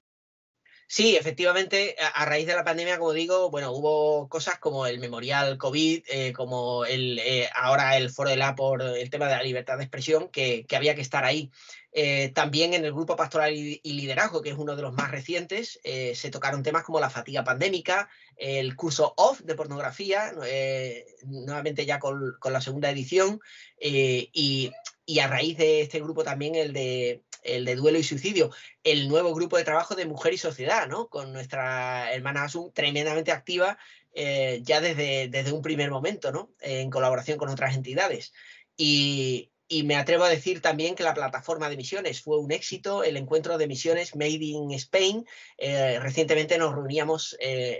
Sí, 0.87 1.17
efectivamente, 1.17 1.97
a, 2.15 2.27
raíz 2.27 2.47
de 2.47 2.55
la 2.55 2.65
pandemia, 2.65 2.99
como 2.99 3.15
digo, 3.15 3.51
bueno, 3.51 3.73
hubo 3.73 4.29
cosas 4.29 4.59
como 4.59 4.87
el 4.87 4.99
memorial 4.99 5.57
COVID, 5.57 6.05
eh, 6.07 6.33
como 6.35 6.85
el, 6.85 7.19
eh, 7.19 7.49
ahora 7.55 7.97
el 7.97 8.11
foro 8.11 8.29
de 8.29 8.37
la 8.37 8.55
por 8.55 8.83
el 8.83 9.09
tema 9.09 9.27
de 9.27 9.37
la 9.37 9.43
libertad 9.43 9.79
de 9.79 9.85
expresión, 9.85 10.29
que, 10.29 10.67
había 10.77 10.95
que 10.95 11.01
estar 11.01 11.25
ahí. 11.25 11.51
Eh, 11.93 12.31
también 12.35 12.75
en 12.75 12.85
el 12.85 12.93
grupo 12.93 13.17
pastoral 13.17 13.55
y, 13.55 13.81
liderazgo, 13.85 14.43
que 14.43 14.51
es 14.51 14.57
uno 14.59 14.77
de 14.77 14.83
los 14.83 14.93
más 14.93 15.11
recientes, 15.11 15.81
se 15.83 16.31
tocaron 16.31 16.63
temas 16.63 16.85
como 16.85 17.01
la 17.01 17.11
fatiga 17.11 17.43
pandémica, 17.43 18.11
el 18.37 18.77
curso 18.77 19.15
OFF 19.17 19.41
de 19.41 19.55
pornografía, 19.55 20.33
nuevamente 21.25 21.87
ya 21.87 21.99
con, 21.99 22.37
la 22.45 22.61
segunda 22.61 22.91
edición, 22.91 23.41
y, 23.81 24.73
a 25.23 25.27
raíz 25.27 25.57
de 25.57 25.83
este 25.83 26.01
grupo 26.01 26.23
también 26.23 26.55
el 26.55 26.73
de, 26.75 27.23
el 27.43 27.65
de 27.65 27.77
duelo 27.77 27.99
y 27.99 28.03
suicidio, 28.03 28.51
el 28.85 29.09
nuevo 29.09 29.35
grupo 29.35 29.57
de 29.57 29.65
trabajo 29.65 29.95
de 29.95 30.07
mujer 30.07 30.33
y 30.35 30.39
sociedad, 30.39 30.89
¿no? 30.89 31.09
con 31.09 31.33
nuestra 31.33 32.13
hermana 32.13 32.45
Asun 32.45 32.73
tremendamente 32.73 33.33
activa 33.33 33.79
ya 34.15 34.83
desde, 34.83 35.29
desde 35.29 35.53
un 35.53 35.63
primer 35.63 35.91
momento, 35.91 36.33
¿no? 36.33 36.51
en 36.61 36.91
colaboración 36.91 37.39
con 37.39 37.49
otras 37.49 37.75
entidades. 37.75 38.33
Y, 38.77 39.53
y 39.73 39.85
me 39.85 39.97
atrevo 39.97 40.25
a 40.25 40.29
decir 40.29 40.61
también 40.61 40.95
que 40.95 41.03
la 41.03 41.15
plataforma 41.15 41.71
de 41.71 41.79
misiones 41.79 42.21
fue 42.21 42.39
un 42.39 42.53
éxito, 42.53 43.05
el 43.05 43.17
encuentro 43.17 43.57
de 43.57 43.67
misiones 43.67 44.15
Made 44.15 44.45
in 44.45 44.71
Spain. 44.73 45.25
Eh, 45.57 45.99
recientemente 45.99 46.59
nos 46.59 46.75
reuníamos 46.75 47.39
eh, 47.41 47.79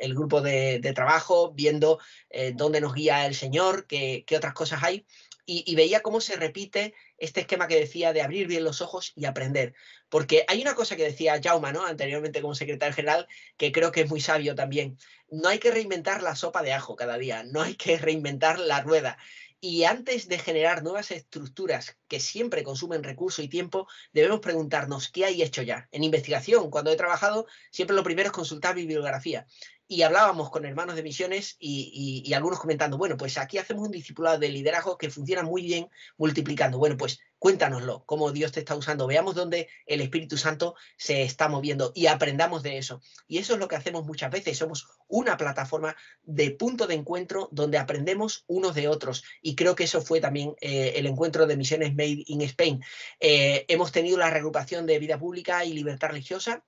el, 0.00 0.14
grupo 0.14 0.40
de, 0.40 0.80
trabajo 0.94 1.52
viendo 1.52 1.98
eh, 2.30 2.52
dónde 2.54 2.80
nos 2.80 2.94
guía 2.94 3.26
el 3.26 3.34
Señor, 3.34 3.86
qué, 3.86 4.24
otras 4.34 4.54
cosas 4.54 4.82
hay, 4.82 5.04
y, 5.44 5.74
veía 5.76 6.00
cómo 6.00 6.22
se 6.22 6.36
repite 6.36 6.94
este 7.18 7.40
esquema 7.40 7.68
que 7.68 7.78
decía 7.78 8.12
de 8.12 8.22
abrir 8.22 8.46
bien 8.46 8.64
los 8.64 8.80
ojos 8.80 9.12
y 9.16 9.24
aprender. 9.24 9.74
Porque 10.08 10.44
hay 10.48 10.62
una 10.62 10.74
cosa 10.74 10.96
que 10.96 11.04
decía 11.04 11.40
Jauma, 11.42 11.72
¿no? 11.72 11.84
anteriormente 11.86 12.40
como 12.40 12.54
secretario 12.54 12.94
general, 12.94 13.28
que 13.56 13.72
creo 13.72 13.92
que 13.92 14.02
es 14.02 14.08
muy 14.10 14.20
sabio 14.20 14.54
también. 14.54 14.98
No 15.28 15.48
hay 15.48 15.58
que 15.58 15.70
reinventar 15.70 16.22
la 16.22 16.36
sopa 16.36 16.62
de 16.62 16.72
ajo 16.72 16.96
cada 16.96 17.18
día, 17.18 17.42
no 17.44 17.62
hay 17.62 17.74
que 17.74 17.98
reinventar 17.98 18.58
la 18.58 18.80
rueda. 18.80 19.18
Y 19.58 19.84
antes 19.84 20.28
de 20.28 20.38
generar 20.38 20.82
nuevas 20.82 21.10
estructuras 21.10 21.96
que 22.08 22.20
siempre 22.20 22.62
consumen 22.62 23.02
recursos 23.02 23.44
y 23.44 23.48
tiempo, 23.48 23.88
debemos 24.12 24.40
preguntarnos 24.40 25.08
qué 25.08 25.24
hay 25.24 25.42
hecho 25.42 25.62
ya. 25.62 25.88
En 25.92 26.04
investigación, 26.04 26.70
cuando 26.70 26.92
he 26.92 26.96
trabajado, 26.96 27.46
siempre 27.70 27.96
lo 27.96 28.04
primero 28.04 28.28
es 28.28 28.32
consultar 28.32 28.74
bibliografía 28.74 29.46
y 29.88 30.02
hablábamos 30.02 30.50
con 30.50 30.64
hermanos 30.64 30.96
de 30.96 31.02
misiones 31.02 31.56
y, 31.58 32.32
algunos 32.34 32.58
comentando, 32.58 32.98
bueno, 32.98 33.16
pues 33.16 33.38
aquí 33.38 33.58
hacemos 33.58 33.84
un 33.84 33.92
discipulado 33.92 34.38
de 34.38 34.48
liderazgo 34.48 34.98
que 34.98 35.10
funciona 35.10 35.42
muy 35.42 35.62
bien 35.62 35.88
multiplicando. 36.16 36.78
Bueno, 36.78 36.96
pues 36.96 37.20
cuéntanoslo, 37.38 38.02
cómo 38.04 38.32
Dios 38.32 38.52
te 38.52 38.60
está 38.60 38.74
usando, 38.74 39.06
veamos 39.06 39.34
dónde 39.34 39.68
el 39.86 40.00
Espíritu 40.00 40.36
Santo 40.36 40.74
se 40.96 41.22
está 41.22 41.48
moviendo 41.48 41.92
y 41.94 42.06
aprendamos 42.06 42.62
de 42.62 42.78
eso. 42.78 43.00
Y 43.28 43.38
eso 43.38 43.54
es 43.54 43.60
lo 43.60 43.68
que 43.68 43.76
hacemos 43.76 44.04
muchas 44.04 44.30
veces, 44.30 44.58
somos 44.58 44.88
una 45.08 45.36
plataforma 45.36 45.96
de 46.24 46.50
punto 46.50 46.86
de 46.86 46.94
encuentro 46.94 47.48
donde 47.52 47.78
aprendemos 47.78 48.44
unos 48.48 48.74
de 48.74 48.88
otros. 48.88 49.22
Y 49.40 49.54
creo 49.54 49.76
que 49.76 49.84
eso 49.84 50.02
fue 50.02 50.20
también 50.20 50.56
eh, 50.60 50.94
el 50.96 51.06
encuentro 51.06 51.46
de 51.46 51.56
misiones 51.56 51.94
Made 51.94 52.24
in 52.26 52.40
Spain. 52.42 52.82
Eh, 53.20 53.64
hemos 53.68 53.92
tenido 53.92 54.18
la 54.18 54.30
reagrupación 54.30 54.86
de 54.86 54.98
vida 54.98 55.18
pública 55.18 55.64
y 55.64 55.72
libertad 55.72 56.08
religiosa 56.08 56.64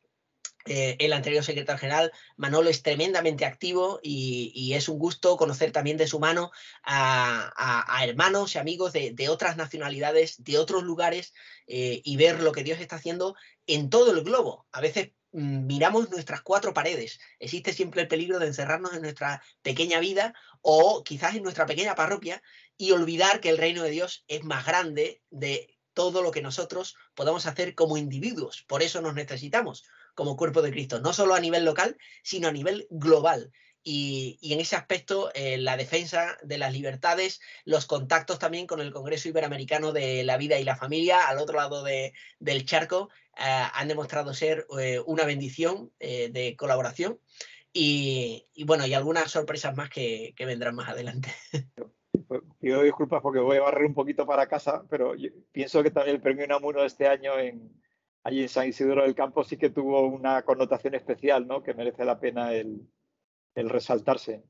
eh, 0.65 0.97
el 0.99 1.13
anterior 1.13 1.43
secretario 1.45 1.79
general, 1.79 2.13
Manolo, 2.37 2.69
es 2.69 2.83
tremendamente 2.83 3.45
activo 3.45 4.01
y, 4.03 4.73
es 4.75 4.89
un 4.89 4.99
gusto 4.99 5.37
conocer 5.37 5.73
también 5.73 5.97
de 5.97 6.07
su 6.07 6.21
mano 6.21 6.51
a, 6.85 8.03
hermanos 8.05 8.55
y 8.55 8.59
amigos 8.59 8.93
de, 8.93 9.29
otras 9.29 9.57
nacionalidades, 9.57 10.43
de 10.43 10.59
otros 10.59 10.83
lugares 10.83 11.33
eh, 11.67 12.01
y 12.05 12.17
ver 12.17 12.41
lo 12.41 12.53
que 12.53 12.65
Dios 12.65 12.81
está 12.81 12.97
haciendo 12.97 13.35
en 13.67 13.89
todo 13.91 14.13
el 14.13 14.23
globo. 14.23 14.67
A 14.73 14.81
veces 14.81 15.13
mm, 15.33 15.67
miramos 15.67 16.11
nuestras 16.11 16.43
cuatro 16.43 16.75
paredes. 16.75 17.19
Existe 17.39 17.73
siempre 17.73 18.03
el 18.03 18.09
peligro 18.09 18.39
de 18.39 18.49
encerrarnos 18.49 18.95
en 18.95 19.03
nuestra 19.03 19.43
pequeña 19.63 20.01
vida 20.01 20.35
o 20.61 21.03
quizás 21.03 21.35
en 21.35 21.43
nuestra 21.43 21.67
pequeña 21.67 21.95
parroquia 21.95 22.43
y 22.77 22.93
olvidar 22.93 23.41
que 23.41 23.49
el 23.49 23.59
reino 23.59 23.83
de 23.83 23.91
Dios 23.91 24.25
es 24.29 24.45
más 24.45 24.67
grande 24.67 25.23
de 25.31 25.79
todo 25.95 26.23
lo 26.23 26.31
que 26.31 26.43
nosotros 26.43 26.95
podamos 27.15 27.47
hacer 27.47 27.75
como 27.75 27.97
individuos. 27.97 28.65
Por 28.69 28.83
eso 28.83 29.01
nos 29.01 29.15
necesitamos 29.15 29.85
como 30.19 30.37
cuerpo 30.37 30.63
de 30.63 30.73
Cristo, 30.73 30.99
no 30.99 31.13
solo 31.13 31.37
a 31.37 31.41
nivel 31.41 31.65
local, 31.65 31.97
sino 32.25 32.49
a 32.49 32.53
nivel 32.53 32.89
global. 32.91 33.53
Y, 33.85 34.37
en 34.53 34.59
ese 34.59 34.75
aspecto, 34.75 35.31
eh, 35.33 35.59
la 35.59 35.77
defensa 35.77 36.37
de 36.43 36.59
las 36.59 36.73
libertades, 36.73 37.41
los 37.65 37.87
contactos 37.87 38.41
también 38.41 38.67
con 38.67 38.81
el 38.81 38.93
Congreso 38.93 39.29
Iberoamericano 39.29 39.93
de 39.93 40.25
la 40.25 40.37
Vida 40.37 40.59
y 40.59 40.65
la 40.65 40.75
Familia, 40.75 41.29
al 41.29 41.39
otro 41.39 41.59
lado 41.59 41.85
del 41.85 42.65
charco, 42.65 43.11
eh, 43.37 43.45
han 43.73 43.87
demostrado 43.87 44.35
ser 44.35 44.67
eh, 44.81 45.01
una 45.07 45.23
bendición 45.23 45.93
de 46.01 46.57
colaboración. 46.59 47.21
Y, 47.73 48.45
bueno, 48.67 48.89
y 48.89 48.95
algunas 48.95 49.31
sorpresas 49.31 49.77
más 49.77 49.89
que, 49.89 50.35
vendrán 50.37 50.75
más 50.75 50.89
adelante. 50.89 51.33
pido 52.61 52.83
disculpas 52.83 53.23
porque 53.23 53.39
voy 53.39 53.59
a 53.59 53.63
barrer 53.63 53.87
un 53.87 53.95
poquito 53.95 54.27
para 54.27 54.49
casa, 54.49 54.83
pero 54.91 55.15
pienso 55.53 55.81
que 55.85 55.93
también 55.93 56.17
el 56.17 56.23
premio 56.23 56.45
Namuno 56.49 56.81
de 56.81 56.89
este 56.89 57.07
año 57.07 57.39
en, 57.39 57.71
allí 58.23 58.43
en 58.43 58.49
San 58.49 58.69
Isidro 58.69 59.03
del 59.03 59.15
Campo 59.15 59.45
sí 59.45 59.57
que 59.57 59.71
tuvo 59.71 60.07
una 60.07 60.43
connotación 60.43 60.95
especial, 60.95 61.47
¿no? 61.47 61.63
Que 61.63 61.75
merece 61.75 62.05
la 62.05 62.21
pena 62.21 62.53
el, 62.53 62.89
el 63.55 63.69
resaltarse. 63.69 64.45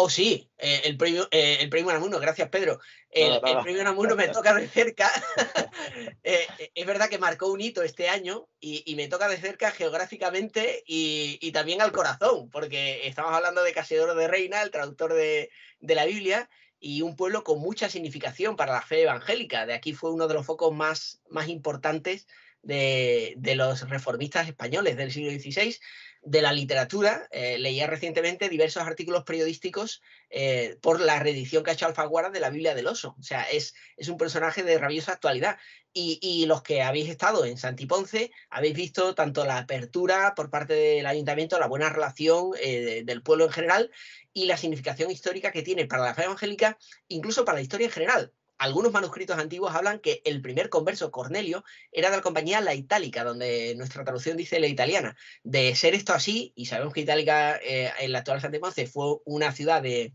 Oh, 0.00 0.08
sí, 0.08 0.48
eh, 0.58 0.82
el 0.84 0.96
premio, 0.96 1.26
eh, 1.32 1.58
el 1.60 1.68
premio 1.68 1.92
Namuno, 1.92 2.20
gracias 2.20 2.48
Pedro. 2.50 2.78
El, 3.10 3.40
premio 3.40 3.82
Namuno 3.82 4.14
me 4.14 4.28
toca 4.28 4.54
de 4.54 4.68
cerca. 4.68 5.10
Eh, 6.22 6.46
es 6.74 6.86
verdad 6.86 7.08
que 7.08 7.18
marcó 7.18 7.50
un 7.50 7.60
hito 7.60 7.82
este 7.82 8.08
año 8.08 8.48
y, 8.60 8.94
me 8.96 9.08
toca 9.08 9.28
de 9.28 9.38
cerca 9.38 9.70
geográficamente 9.70 10.82
y, 10.86 11.50
también 11.52 11.80
al 11.80 11.92
corazón, 11.92 12.50
porque 12.50 13.06
estamos 13.06 13.32
hablando 13.32 13.62
de 13.62 13.72
Casidoro 13.72 14.14
de 14.14 14.28
Reina, 14.28 14.62
el 14.62 14.70
traductor 14.70 15.14
de, 15.14 15.50
la 15.80 16.04
Biblia, 16.04 16.50
y 16.78 17.02
un 17.02 17.16
pueblo 17.16 17.42
con 17.44 17.60
mucha 17.60 17.88
significación 17.88 18.56
para 18.56 18.74
la 18.74 18.82
fe 18.82 19.02
evangélica. 19.02 19.64
De 19.64 19.74
aquí 19.74 19.94
fue 19.94 20.12
uno 20.12 20.28
de 20.28 20.34
los 20.34 20.44
focos 20.44 20.74
más, 20.74 21.22
más 21.30 21.48
importantes 21.48 22.26
de, 22.62 23.54
los 23.56 23.88
reformistas 23.88 24.48
españoles 24.48 24.96
del 24.96 25.12
siglo 25.12 25.30
XVI 25.30 25.76
de 26.22 26.42
la 26.42 26.52
literatura. 26.52 27.28
Eh, 27.30 27.58
leía 27.58 27.86
recientemente 27.86 28.48
diversos 28.48 28.82
artículos 28.82 29.24
periodísticos 29.24 30.02
eh, 30.30 30.76
por 30.80 31.00
la 31.00 31.18
reedición 31.18 31.62
que 31.62 31.70
ha 31.70 31.74
hecho 31.74 31.86
Alfaguara 31.86 32.30
de 32.30 32.40
la 32.40 32.50
Biblia 32.50 32.74
del 32.74 32.86
Oso. 32.86 33.16
O 33.18 33.22
sea, 33.22 33.42
es, 33.42 33.74
es 33.96 34.08
un 34.08 34.16
personaje 34.16 34.62
de 34.62 34.78
rabiosa 34.78 35.12
actualidad. 35.12 35.58
Y, 36.00 36.46
los 36.46 36.62
que 36.62 36.82
habéis 36.82 37.08
estado 37.08 37.44
en 37.44 37.56
Santiponce 37.56 38.30
habéis 38.50 38.74
visto 38.74 39.16
tanto 39.16 39.44
la 39.44 39.58
apertura 39.58 40.32
por 40.36 40.48
parte 40.48 40.74
del 40.74 41.06
ayuntamiento, 41.06 41.58
la 41.58 41.66
buena 41.66 41.88
relación 41.88 42.52
eh, 42.62 43.02
del 43.04 43.20
pueblo 43.20 43.46
en 43.46 43.50
general 43.50 43.90
y 44.32 44.46
la 44.46 44.56
significación 44.56 45.10
histórica 45.10 45.50
que 45.50 45.62
tiene 45.62 45.86
para 45.86 46.04
la 46.04 46.14
fe 46.14 46.24
evangélica, 46.24 46.78
incluso 47.08 47.44
para 47.44 47.56
la 47.56 47.62
historia 47.62 47.86
en 47.86 47.92
general 47.92 48.32
algunos 48.58 48.92
manuscritos 48.92 49.38
antiguos 49.38 49.74
hablan 49.74 50.00
que 50.00 50.20
el 50.24 50.42
primer 50.42 50.68
converso, 50.68 51.10
Cornelio, 51.10 51.64
era 51.92 52.10
de 52.10 52.16
la 52.16 52.22
compañía 52.22 52.60
La 52.60 52.74
Itálica, 52.74 53.24
donde 53.24 53.74
nuestra 53.76 54.04
traducción 54.04 54.36
dice 54.36 54.58
La 54.58 54.66
Italiana. 54.66 55.16
De 55.44 55.74
ser 55.76 55.94
esto 55.94 56.12
así, 56.12 56.52
y 56.56 56.66
sabemos 56.66 56.92
que 56.92 57.00
Itálica 57.00 57.56
eh, 57.56 57.90
en 58.00 58.12
la 58.12 58.18
actual 58.18 58.40
Santiponce 58.40 58.86
fue 58.86 59.18
una 59.24 59.52
ciudad 59.52 59.82
de, 59.82 60.12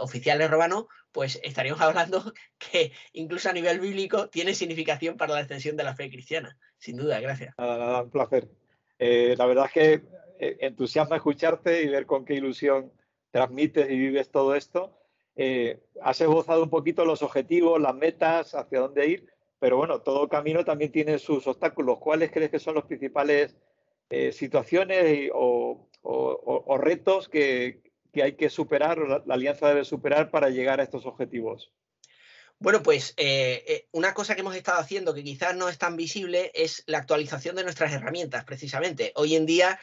oficiales 0.00 0.50
romanos, 0.50 0.86
pues 1.12 1.38
estaríamos 1.44 1.80
hablando 1.82 2.32
que 2.58 2.92
incluso 3.12 3.50
a 3.50 3.52
nivel 3.52 3.78
bíblico 3.78 4.28
tiene 4.30 4.54
significación 4.54 5.16
para 5.16 5.34
la 5.34 5.40
extensión 5.40 5.76
de 5.76 5.84
la 5.84 5.94
fe 5.94 6.10
cristiana. 6.10 6.56
Sin 6.78 6.96
duda, 6.96 7.20
gracias. 7.20 7.54
Nada, 7.58 7.78
nada, 7.78 8.02
un 8.02 8.10
placer. 8.10 8.48
Eh, 8.98 9.34
la 9.36 9.46
verdad 9.46 9.66
es 9.66 9.72
que 9.72 9.92
eh, 10.38 10.56
entusiasma 10.60 11.16
escucharte 11.16 11.82
y 11.82 11.88
ver 11.88 12.06
con 12.06 12.24
qué 12.24 12.34
ilusión 12.34 12.90
transmites 13.30 13.90
y 13.90 13.98
vives 13.98 14.30
todo 14.30 14.54
esto 14.54 15.03
eh, 15.36 15.80
has 16.00 16.20
esbozado 16.20 16.62
un 16.62 16.70
poquito 16.70 17.04
los 17.04 17.22
objetivos, 17.22 17.80
las 17.80 17.94
metas, 17.94 18.54
hacia 18.54 18.80
dónde 18.80 19.08
ir, 19.08 19.26
pero 19.58 19.76
bueno, 19.76 20.00
todo 20.00 20.28
camino 20.28 20.64
también 20.64 20.92
tiene 20.92 21.18
sus 21.18 21.46
obstáculos. 21.46 21.98
¿Cuáles 21.98 22.30
crees 22.30 22.50
que 22.50 22.58
son 22.58 22.74
los 22.74 22.84
principales 22.84 23.56
eh, 24.10 24.32
situaciones 24.32 25.30
o, 25.32 25.88
retos 26.78 27.28
que, 27.28 27.82
hay 28.14 28.34
que 28.34 28.50
superar, 28.50 29.00
o 29.00 29.06
la 29.06 29.34
alianza 29.34 29.68
debe 29.68 29.84
superar 29.84 30.30
para 30.30 30.50
llegar 30.50 30.80
a 30.80 30.84
estos 30.84 31.06
objetivos? 31.06 31.72
Bueno, 32.60 32.82
pues 32.82 33.14
eh, 33.16 33.88
una 33.90 34.14
cosa 34.14 34.34
que 34.34 34.42
hemos 34.42 34.54
estado 34.54 34.78
haciendo 34.78 35.12
que 35.12 35.24
quizás 35.24 35.56
no 35.56 35.68
es 35.68 35.76
tan 35.76 35.96
visible 35.96 36.52
es 36.54 36.84
la 36.86 36.98
actualización 36.98 37.56
de 37.56 37.64
nuestras 37.64 37.92
herramientas, 37.92 38.44
precisamente. 38.44 39.12
Hoy 39.16 39.34
en 39.34 39.44
día, 39.44 39.80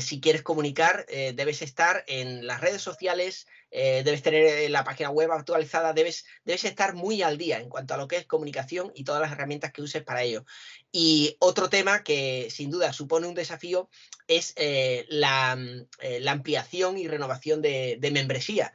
si 0.00 0.20
quieres 0.20 0.42
comunicar, 0.42 1.06
debes 1.06 1.62
estar 1.62 2.04
en 2.08 2.46
las 2.46 2.60
redes 2.60 2.82
sociales, 2.82 3.46
eh, 3.70 4.02
debes 4.04 4.22
tener 4.22 4.44
eh, 4.44 4.68
la 4.68 4.84
página 4.84 5.10
web 5.10 5.30
actualizada, 5.30 5.92
debes, 5.92 6.24
debes 6.44 6.64
estar 6.64 6.94
muy 6.94 7.22
al 7.22 7.36
día 7.36 7.60
en 7.60 7.68
cuanto 7.68 7.94
a 7.94 7.96
lo 7.96 8.08
que 8.08 8.16
es 8.16 8.26
comunicación 8.26 8.90
y 8.94 9.04
todas 9.04 9.20
las 9.20 9.32
herramientas 9.32 9.72
que 9.72 9.82
uses 9.82 10.02
para 10.02 10.22
ello. 10.22 10.44
Y 10.90 11.36
otro 11.38 11.68
tema 11.68 12.02
que 12.02 12.48
sin 12.50 12.70
duda 12.70 12.92
supone 12.92 13.26
un 13.26 13.34
desafío 13.34 13.90
es 14.26 14.54
eh, 14.56 15.06
la, 15.08 15.58
ampliación 16.28 16.98
y 16.98 17.08
renovación 17.08 17.60
de, 17.62 17.98
membresía. 18.12 18.72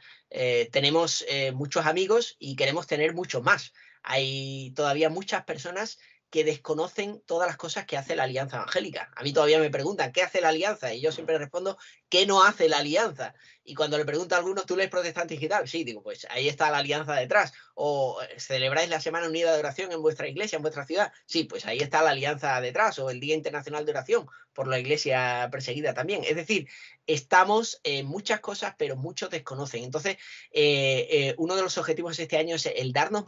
tenemos 0.71 1.25
muchos 1.53 1.85
amigos 1.85 2.35
y 2.39 2.55
queremos 2.55 2.87
tener 2.87 3.13
muchos 3.13 3.43
más. 3.43 3.73
Hay 4.03 4.71
todavía 4.75 5.09
muchas 5.09 5.43
personas 5.45 5.97
que 6.33 6.43
desconocen 6.43 7.21
todas 7.27 7.47
las 7.47 7.57
cosas 7.57 7.85
que 7.85 7.95
hace 7.95 8.15
la 8.15 8.23
Alianza 8.23 8.57
Evangélica. 8.57 9.11
A 9.15 9.21
mí 9.21 9.33
todavía 9.33 9.59
me 9.59 9.69
preguntan, 9.69 10.11
¿qué 10.11 10.23
hace 10.23 10.41
la 10.41 10.49
Alianza? 10.49 10.91
Y 10.91 10.99
yo 10.99 11.11
siempre 11.11 11.37
respondo, 11.37 11.77
¿qué 12.13 12.27
no 12.27 12.43
hace 12.43 12.69
la 12.69 12.77
Alianza? 12.77 13.33
Y 13.63 13.73
cuando 13.73 13.97
le 13.97 14.05
pregunto 14.05 14.35
a 14.35 14.37
algunos, 14.37 14.67
¿tú 14.67 14.75
lees 14.75 14.91
protestante 14.91 15.33
digital? 15.33 15.67
Sí, 15.67 15.83
digo, 15.83 16.03
pues 16.03 16.27
ahí 16.29 16.47
está 16.47 16.69
la 16.69 16.77
alianza 16.77 17.15
detrás. 17.15 17.53
O 17.73 18.21
eh, 18.21 18.39
celebráis 18.39 18.87
la 18.87 19.01
Semana 19.01 19.27
Unida 19.27 19.51
de 19.51 19.57
Oración 19.57 19.91
en 19.91 20.01
vuestra 20.01 20.27
iglesia, 20.27 20.57
en 20.57 20.61
vuestra 20.61 20.85
ciudad. 20.85 21.11
Sí, 21.25 21.45
pues 21.45 21.65
ahí 21.65 21.79
está 21.79 22.03
la 22.03 22.11
alianza 22.11 22.61
detrás. 22.61 22.99
O 22.99 23.09
el 23.09 23.19
Día 23.19 23.33
Internacional 23.33 23.83
de 23.83 23.93
Oración 23.93 24.27
por 24.53 24.67
la 24.67 24.77
iglesia 24.77 25.49
perseguida 25.51 25.95
también. 25.95 26.23
Es 26.23 26.35
decir, 26.35 26.67
estamos 27.07 27.79
en 27.83 28.05
muchas 28.05 28.41
cosas, 28.41 28.75
pero 28.77 28.95
muchos 28.95 29.31
desconocen. 29.31 29.83
Entonces, 29.83 30.17
eh, 30.51 31.07
eh, 31.09 31.35
uno 31.39 31.55
de 31.55 31.63
los 31.63 31.79
objetivos 31.79 32.19
este 32.19 32.37
año 32.37 32.57
es 32.57 32.67
el 32.67 32.91
darnos 32.93 33.23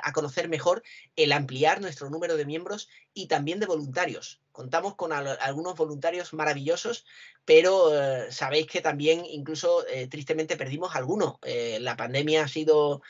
a 0.00 0.12
conocer 0.12 0.48
mejor, 0.48 0.84
el 1.16 1.32
ampliar 1.32 1.80
nuestro 1.80 2.08
número 2.08 2.36
de 2.36 2.44
miembros 2.44 2.88
y 3.14 3.26
también 3.26 3.58
de 3.58 3.66
voluntarios. 3.66 4.41
Contamos 4.52 4.96
con 4.96 5.12
algunos 5.12 5.76
voluntarios 5.76 6.34
maravillosos, 6.34 7.06
pero 7.44 7.90
eh, 7.92 8.30
sabéis 8.30 8.66
que 8.66 8.80
también 8.80 9.24
incluso 9.24 9.86
eh, 9.88 10.06
tristemente 10.06 10.56
perdimos 10.56 10.94
algunos. 10.94 11.36
Eh, 11.42 11.78
la 11.80 11.96
pandemia 11.96 12.44
ha 12.44 12.48
sido 12.48 13.02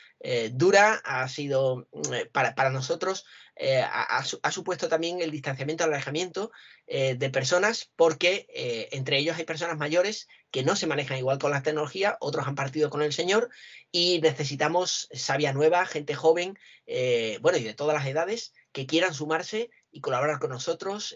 dura, 0.53 1.01
ha 1.03 1.27
sido 1.27 1.89
mm, 1.91 2.31
para, 2.31 2.55
para, 2.55 2.69
nosotros, 2.69 3.25
ha, 3.59 4.23
ha, 4.41 4.51
supuesto 4.51 4.87
también 4.87 5.21
el 5.21 5.31
distanciamiento, 5.31 5.83
el 5.83 5.91
alejamiento 5.91 6.49
de 6.87 7.29
personas, 7.29 7.91
porque 7.97 8.47
entre 8.93 9.17
ellos 9.17 9.37
hay 9.37 9.43
personas 9.43 9.77
mayores 9.77 10.29
que 10.49 10.63
no 10.63 10.77
se 10.77 10.87
manejan 10.87 11.17
igual 11.17 11.39
con 11.39 11.51
la 11.51 11.61
tecnología, 11.61 12.17
otros 12.21 12.47
han 12.47 12.55
partido 12.55 12.89
con 12.89 13.01
el 13.01 13.11
Señor 13.11 13.49
y 13.91 14.21
necesitamos 14.21 15.09
sabia 15.11 15.51
nueva, 15.51 15.85
gente 15.85 16.15
joven, 16.15 16.57
bueno, 17.41 17.57
y 17.57 17.63
de 17.63 17.73
todas 17.73 17.93
las 17.93 18.07
edades 18.07 18.53
que 18.71 18.85
quieran 18.85 19.13
sumarse 19.13 19.69
y 19.93 20.01
colaborar 20.01 20.39
con 20.39 20.49
nosotros, 20.49 21.15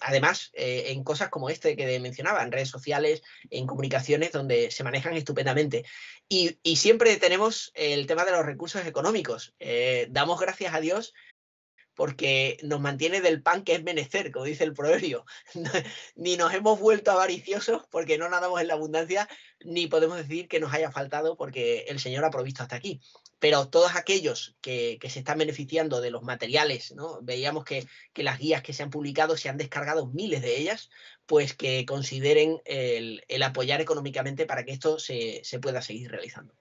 además 0.00 0.50
eh, 0.54 0.84
en 0.88 1.04
cosas 1.04 1.28
como 1.28 1.50
este 1.50 1.76
que 1.76 2.00
mencionaba, 2.00 2.42
en 2.42 2.50
redes 2.50 2.70
sociales, 2.70 3.22
en 3.50 3.66
comunicaciones 3.66 4.32
donde 4.32 4.70
se 4.70 4.82
manejan 4.82 5.14
estupendamente. 5.14 5.84
Y, 6.28 6.58
siempre 6.74 7.16
tenemos 7.18 7.70
el 7.74 8.06
tema 8.06 8.24
de 8.24 8.32
los 8.32 8.46
recursos 8.46 8.86
económicos. 8.86 9.54
Eh, 9.60 10.06
damos 10.10 10.40
gracias 10.40 10.74
a 10.74 10.80
Dios 10.80 11.12
porque 11.94 12.56
nos 12.62 12.80
mantiene 12.80 13.20
del 13.20 13.42
pan 13.42 13.62
que 13.62 13.74
es 13.74 13.82
menester, 13.82 14.32
como 14.32 14.46
dice 14.46 14.64
el 14.64 14.72
proverbio. 14.72 15.26
ni 16.16 16.36
nos 16.36 16.54
hemos 16.54 16.80
vuelto 16.80 17.10
avariciosos 17.10 17.82
porque 17.90 18.16
no 18.16 18.30
nadamos 18.30 18.60
en 18.62 18.68
la 18.68 18.74
abundancia, 18.74 19.28
ni 19.60 19.86
podemos 19.86 20.16
decir 20.16 20.48
que 20.48 20.60
nos 20.60 20.72
haya 20.72 20.90
faltado 20.90 21.36
porque 21.36 21.84
el 21.88 22.00
Señor 22.00 22.24
ha 22.24 22.30
provisto 22.30 22.62
hasta 22.62 22.76
aquí 22.76 23.00
pero 23.42 23.66
todos 23.66 23.96
aquellos 23.96 24.54
que, 24.60 25.00
se 25.02 25.18
están 25.18 25.36
beneficiando 25.36 26.00
de 26.00 26.12
los 26.12 26.22
materiales, 26.22 26.94
¿no? 26.94 27.18
veíamos 27.22 27.64
que, 27.64 27.88
las 28.14 28.38
guías 28.38 28.62
que 28.62 28.72
se 28.72 28.84
han 28.84 28.90
publicado 28.90 29.36
se 29.36 29.48
han 29.48 29.56
descargado 29.56 30.06
miles 30.06 30.42
de 30.42 30.56
ellas, 30.56 30.90
pues 31.26 31.52
que 31.52 31.84
consideren 31.84 32.62
el, 32.64 33.20
apoyar 33.42 33.80
económicamente 33.80 34.46
para 34.46 34.64
que 34.64 34.70
esto 34.70 35.00
se, 35.00 35.42
pueda 35.60 35.82
seguir 35.82 36.12
realizando. 36.12 36.54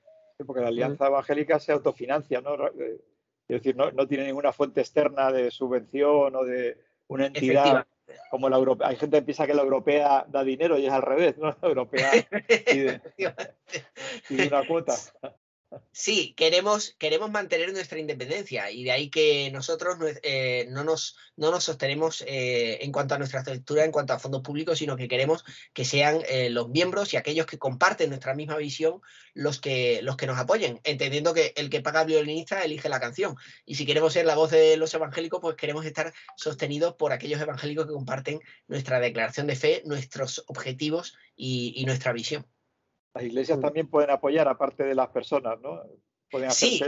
porque 0.47 0.63
la 0.63 0.69
Alianza 0.69 1.05
Evangélica 1.05 1.59
se 1.59 1.71
autofinancia, 1.71 2.41
¿no? 2.41 2.55
Eh, 2.69 2.99
es 3.47 3.61
decir, 3.61 3.75
no, 3.75 4.07
tiene 4.07 4.25
ninguna 4.25 4.51
fuente 4.51 4.81
externa 4.81 5.31
de 5.31 5.51
subvención 5.51 6.35
o 6.35 6.43
de 6.43 6.79
una 7.09 7.27
entidad 7.27 7.85
como 8.31 8.49
la 8.49 8.57
europea. 8.57 8.87
Hay 8.87 8.95
gente 8.95 9.19
que 9.19 9.25
piensa 9.25 9.45
que 9.45 9.53
la 9.53 9.61
europea 9.61 10.25
da 10.27 10.43
dinero 10.43 10.79
y 10.79 10.87
es 10.87 10.91
al 10.91 11.03
revés, 11.03 11.37
¿no? 11.37 11.55
La 11.61 11.67
europea 11.67 12.09
pide 14.27 14.47
una 14.47 14.65
cuota. 14.65 14.95
Sí, 15.93 16.33
queremos, 16.35 16.95
queremos 16.99 17.31
mantener 17.31 17.71
nuestra 17.71 17.97
independencia 17.97 18.69
y 18.71 18.83
de 18.83 18.91
ahí 18.91 19.09
que 19.09 19.49
nosotros 19.51 19.97
eh, 20.21 20.67
no, 20.69 20.83
nos, 20.83 21.15
no 21.37 21.49
nos 21.49 21.63
sostenemos 21.63 22.23
eh, 22.27 22.79
en 22.83 22.91
cuanto 22.91 23.15
a 23.15 23.17
nuestra 23.17 23.39
estructura, 23.39 23.85
en 23.85 23.91
cuanto 23.91 24.11
a 24.11 24.19
fondos 24.19 24.41
públicos, 24.41 24.79
sino 24.79 24.97
que 24.97 25.07
queremos 25.07 25.45
que 25.73 25.85
sean 25.85 26.23
eh, 26.27 26.49
los 26.49 26.67
miembros 26.67 27.13
y 27.13 27.17
aquellos 27.17 27.45
que 27.45 27.57
comparten 27.57 28.09
nuestra 28.09 28.35
misma 28.35 28.57
visión 28.57 29.01
los 29.33 29.61
que, 29.61 30.01
los 30.01 30.17
que 30.17 30.27
nos 30.27 30.37
apoyen, 30.37 30.81
entendiendo 30.83 31.33
que 31.33 31.53
el 31.55 31.69
que 31.69 31.81
paga 31.81 32.03
violinista 32.03 32.63
elige 32.63 32.89
la 32.89 32.99
canción. 32.99 33.37
Y 33.65 33.75
si 33.75 33.85
queremos 33.85 34.11
ser 34.11 34.25
la 34.25 34.35
voz 34.35 34.51
de 34.51 34.75
los 34.75 34.93
evangélicos, 34.93 35.39
pues 35.39 35.55
queremos 35.55 35.85
estar 35.85 36.13
sostenidos 36.35 36.95
por 36.95 37.13
aquellos 37.13 37.39
evangélicos 37.39 37.85
que 37.85 37.93
comparten 37.93 38.41
nuestra 38.67 38.99
declaración 38.99 39.47
de 39.47 39.55
fe, 39.55 39.83
nuestros 39.85 40.43
objetivos 40.47 41.15
y 41.35 41.81
nuestra 41.85 42.11
visión. 42.11 42.45
Las 43.13 43.23
iglesias 43.23 43.57
mm. 43.57 43.61
también 43.61 43.87
pueden 43.87 44.09
apoyar, 44.09 44.47
aparte 44.47 44.83
de 44.83 44.95
las 44.95 45.09
personas, 45.09 45.59
¿no? 45.61 45.81
sí, 46.49 46.81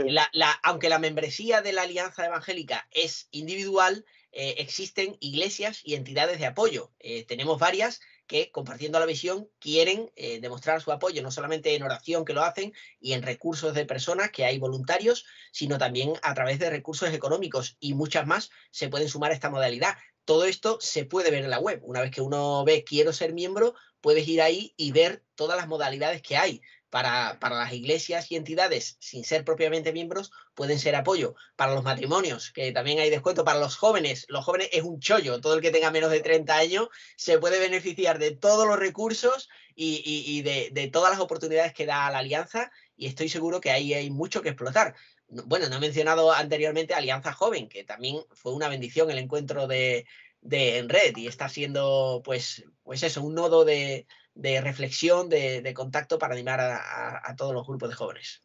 aunque 0.62 0.88
la 0.88 0.98
membresía 0.98 1.60
de 1.60 1.72
la 1.72 1.82
Alianza 1.82 2.24
Evangélica 2.24 2.88
es 2.90 3.28
individual, 3.30 4.04
eh, 4.32 4.54
existen 4.58 5.16
iglesias 5.20 5.80
y 5.84 5.94
entidades 5.94 6.38
de 6.38 6.46
apoyo. 6.46 6.92
Eh, 6.98 7.24
tenemos 7.24 7.58
varias 7.58 8.00
que 8.26 8.50
compartiendo 8.50 8.98
la 8.98 9.06
visión 9.06 9.50
quieren 9.58 10.10
eh, 10.16 10.40
demostrar 10.40 10.80
su 10.80 10.90
apoyo, 10.92 11.22
no 11.22 11.30
solamente 11.30 11.74
en 11.74 11.82
oración 11.82 12.24
que 12.24 12.32
lo 12.32 12.42
hacen 12.42 12.72
y 13.00 13.12
en 13.12 13.22
recursos 13.22 13.74
de 13.74 13.84
personas 13.84 14.30
que 14.30 14.46
hay 14.46 14.58
voluntarios, 14.58 15.26
sino 15.52 15.76
también 15.76 16.14
a 16.22 16.34
través 16.34 16.58
de 16.58 16.70
recursos 16.70 17.12
económicos 17.12 17.76
y 17.80 17.94
muchas 17.94 18.26
más 18.26 18.50
se 18.70 18.88
pueden 18.88 19.08
sumar 19.08 19.30
a 19.30 19.34
esta 19.34 19.50
modalidad. 19.50 19.96
Todo 20.24 20.46
esto 20.46 20.78
se 20.80 21.04
puede 21.04 21.30
ver 21.30 21.44
en 21.44 21.50
la 21.50 21.58
web. 21.58 21.80
Una 21.84 22.00
vez 22.00 22.10
que 22.10 22.22
uno 22.22 22.64
ve 22.64 22.82
quiero 22.82 23.12
ser 23.12 23.34
miembro, 23.34 23.74
puedes 24.04 24.28
ir 24.28 24.42
ahí 24.42 24.74
y 24.76 24.92
ver 24.92 25.24
todas 25.34 25.56
las 25.56 25.66
modalidades 25.66 26.20
que 26.20 26.36
hay 26.36 26.60
para, 26.90 27.38
las 27.40 27.72
iglesias 27.72 28.30
y 28.30 28.36
entidades, 28.36 28.98
sin 29.00 29.24
ser 29.24 29.46
propiamente 29.46 29.94
miembros, 29.94 30.30
pueden 30.52 30.78
ser 30.78 30.94
apoyo. 30.94 31.34
Para 31.56 31.74
los 31.74 31.84
matrimonios, 31.84 32.50
que 32.50 32.70
también 32.70 32.98
hay 32.98 33.08
descuento. 33.08 33.46
Para 33.46 33.60
los 33.60 33.76
jóvenes, 33.76 34.26
los 34.28 34.44
jóvenes 34.44 34.68
es 34.72 34.82
un 34.82 35.00
chollo. 35.00 35.40
Todo 35.40 35.54
el 35.54 35.62
que 35.62 35.70
tenga 35.70 35.90
menos 35.90 36.10
de 36.10 36.20
30 36.20 36.54
años 36.54 36.88
se 37.16 37.38
puede 37.38 37.58
beneficiar 37.58 38.18
de 38.18 38.32
todos 38.32 38.66
los 38.68 38.78
recursos 38.78 39.48
y, 39.74 40.42
de, 40.42 40.90
todas 40.92 41.10
las 41.10 41.20
oportunidades 41.20 41.72
que 41.72 41.86
da 41.86 42.10
la 42.10 42.18
alianza. 42.18 42.70
Y 42.98 43.06
estoy 43.06 43.30
seguro 43.30 43.58
que 43.58 43.70
ahí 43.70 43.94
hay 43.94 44.10
mucho 44.10 44.42
que 44.42 44.50
explotar. 44.50 44.94
Bueno, 45.28 45.70
no 45.70 45.76
he 45.76 45.80
mencionado 45.80 46.30
anteriormente 46.30 46.92
Alianza 46.92 47.32
Joven, 47.32 47.70
que 47.70 47.84
también 47.84 48.18
fue 48.34 48.52
una 48.52 48.68
bendición 48.68 49.10
el 49.10 49.16
encuentro 49.16 49.66
de, 49.66 50.06
de 50.44 50.78
en 50.78 50.88
red 50.88 51.16
y 51.16 51.26
está 51.26 51.48
siendo, 51.48 52.22
pues, 52.24 52.64
pues 52.84 53.02
eso, 53.02 53.22
un 53.22 53.34
nodo 53.34 53.64
de, 53.64 54.06
de 54.34 54.60
reflexión, 54.60 55.28
de, 55.28 55.72
contacto 55.74 56.18
para 56.18 56.34
animar 56.34 56.60
a, 56.60 57.34
todos 57.36 57.54
los 57.54 57.66
grupos 57.66 57.88
de 57.88 57.94
jóvenes. 57.94 58.42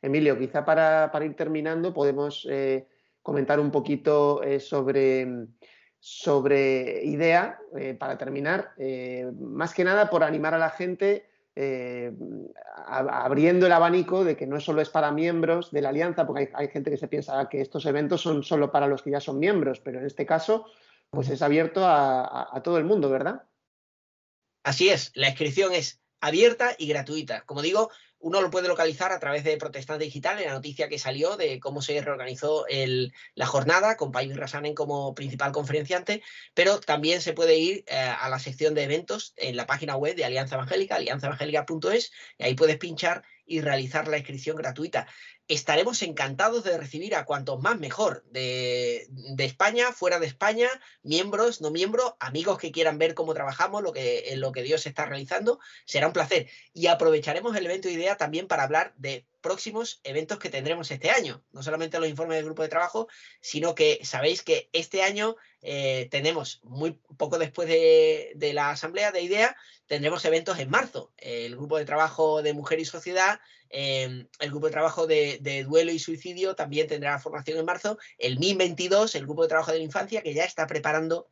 Emilio, 0.00 0.38
quizá 0.38 0.64
para, 0.64 1.10
ir 1.24 1.34
terminando 1.34 1.92
podemos 1.92 2.46
eh, 2.48 2.86
comentar 3.22 3.60
un 3.60 3.70
poquito 3.70 4.42
eh, 4.42 4.60
sobre, 4.60 5.26
sobre 5.98 7.04
IDEA, 7.04 7.58
eh, 7.76 7.94
para 7.94 8.16
terminar, 8.16 8.72
más 9.38 9.74
que 9.74 9.84
nada 9.84 10.08
por 10.08 10.22
animar 10.22 10.54
a 10.54 10.58
la 10.58 10.70
gente 10.70 11.26
abriendo 12.86 13.66
el 13.66 13.72
abanico 13.72 14.24
de 14.24 14.34
que 14.34 14.46
no 14.46 14.60
solo 14.60 14.80
es 14.80 14.88
para 14.88 15.10
miembros 15.10 15.70
de 15.70 15.82
la 15.82 15.90
alianza, 15.90 16.26
porque 16.26 16.50
hay, 16.54 16.68
gente 16.68 16.90
que 16.90 16.96
se 16.96 17.08
piensa 17.08 17.48
que 17.50 17.60
estos 17.60 17.84
eventos 17.84 18.22
son 18.22 18.42
solo 18.42 18.70
para 18.70 18.86
los 18.86 19.02
que 19.02 19.10
ya 19.10 19.20
son 19.20 19.38
miembros, 19.38 19.80
pero 19.80 19.98
en 19.98 20.06
este 20.06 20.24
caso, 20.24 20.66
pues 21.10 21.28
es 21.28 21.42
abierto 21.42 21.82
a 21.86 22.60
todo 22.62 22.78
el 22.78 22.84
mundo, 22.84 23.10
¿verdad? 23.10 23.44
Así 24.62 24.90
es, 24.90 25.10
la 25.14 25.28
inscripción 25.28 25.72
es 25.72 26.00
abierta 26.20 26.74
y 26.78 26.86
gratuita. 26.86 27.42
Como 27.46 27.62
digo, 27.62 27.90
uno 28.18 28.42
lo 28.42 28.50
puede 28.50 28.68
localizar 28.68 29.12
a 29.12 29.18
través 29.18 29.44
de 29.44 29.56
Protestante 29.56 30.04
Digital, 30.04 30.38
en 30.38 30.48
la 30.48 30.52
noticia 30.52 30.88
que 30.90 30.98
salió 30.98 31.38
de 31.38 31.58
cómo 31.58 31.80
se 31.80 32.00
reorganizó 32.02 32.66
la 33.34 33.46
jornada, 33.46 33.96
con 33.96 34.12
Paivi 34.12 34.34
Rasanen 34.34 34.74
como 34.74 35.14
principal 35.14 35.52
conferenciante, 35.52 36.22
pero 36.52 36.78
también 36.80 37.22
se 37.22 37.32
puede 37.32 37.56
ir 37.56 37.84
eh, 37.86 37.96
a 37.96 38.28
la 38.28 38.38
sección 38.38 38.74
de 38.74 38.82
eventos 38.82 39.32
en 39.36 39.56
la 39.56 39.66
página 39.66 39.96
web 39.96 40.14
de 40.14 40.26
Alianza 40.26 40.56
Evangélica, 40.56 40.96
alianzaevangélica.es, 40.96 42.12
y 42.36 42.44
ahí 42.44 42.54
puedes 42.54 42.76
pinchar 42.76 43.24
y 43.50 43.60
realizar 43.60 44.06
la 44.08 44.16
inscripción 44.16 44.56
gratuita 44.56 45.06
estaremos 45.50 46.00
encantados 46.02 46.62
de 46.62 46.78
recibir 46.78 47.16
a 47.16 47.24
cuantos 47.24 47.60
más 47.60 47.76
mejor 47.76 48.24
de, 48.30 49.08
España, 49.38 49.90
fuera 49.90 50.20
de 50.20 50.26
España, 50.26 50.68
miembros, 51.02 51.60
no 51.60 51.72
miembros, 51.72 52.14
amigos 52.20 52.56
que 52.56 52.70
quieran 52.70 52.98
ver 52.98 53.14
cómo 53.14 53.34
trabajamos, 53.34 53.82
lo 53.82 53.92
que, 53.92 54.32
lo 54.36 54.52
que 54.52 54.62
Dios 54.62 54.86
está 54.86 55.06
realizando. 55.06 55.58
Será 55.86 56.06
un 56.06 56.12
placer. 56.12 56.48
Y 56.72 56.86
aprovecharemos 56.86 57.56
el 57.56 57.66
evento 57.66 57.88
IDEA 57.88 58.16
también 58.16 58.46
para 58.46 58.62
hablar 58.62 58.94
de 58.96 59.26
próximos 59.40 60.00
eventos 60.04 60.38
que 60.38 60.50
tendremos 60.50 60.90
este 60.90 61.10
año. 61.10 61.42
No 61.52 61.62
solamente 61.62 61.98
los 61.98 62.08
informes 62.08 62.36
del 62.36 62.46
grupo 62.46 62.62
de 62.62 62.68
trabajo, 62.68 63.08
sino 63.40 63.74
que 63.74 64.00
sabéis 64.04 64.42
que 64.42 64.68
este 64.72 65.02
año 65.02 65.36
eh, 65.62 66.08
tenemos, 66.10 66.60
muy 66.62 67.00
poco 67.16 67.38
después 67.38 67.68
de, 67.68 68.32
de, 68.36 68.52
la 68.52 68.70
asamblea 68.70 69.12
de 69.12 69.22
IDEA, 69.22 69.56
tendremos 69.86 70.24
eventos 70.24 70.58
en 70.58 70.70
marzo. 70.70 71.12
El 71.16 71.56
grupo 71.56 71.78
de 71.78 71.84
trabajo 71.84 72.42
de 72.42 72.54
Mujer 72.54 72.80
y 72.80 72.84
Sociedad 72.84 73.40
Em, 73.72 74.26
el 74.40 74.50
grupo 74.50 74.66
de 74.66 74.72
trabajo 74.72 75.06
de, 75.06 75.64
duelo 75.66 75.92
y 75.92 76.00
suicidio 76.00 76.56
también 76.56 76.88
tendrá 76.88 77.18
formación 77.20 77.58
en 77.58 77.64
marzo. 77.64 77.98
El 78.18 78.38
MIN 78.38 78.58
22, 78.58 79.14
el 79.14 79.24
grupo 79.24 79.42
de 79.42 79.48
trabajo 79.48 79.70
de 79.70 79.78
la 79.78 79.84
infancia, 79.84 80.22
que 80.22 80.34
ya 80.34 80.44
está 80.44 80.66
preparando 80.66 81.30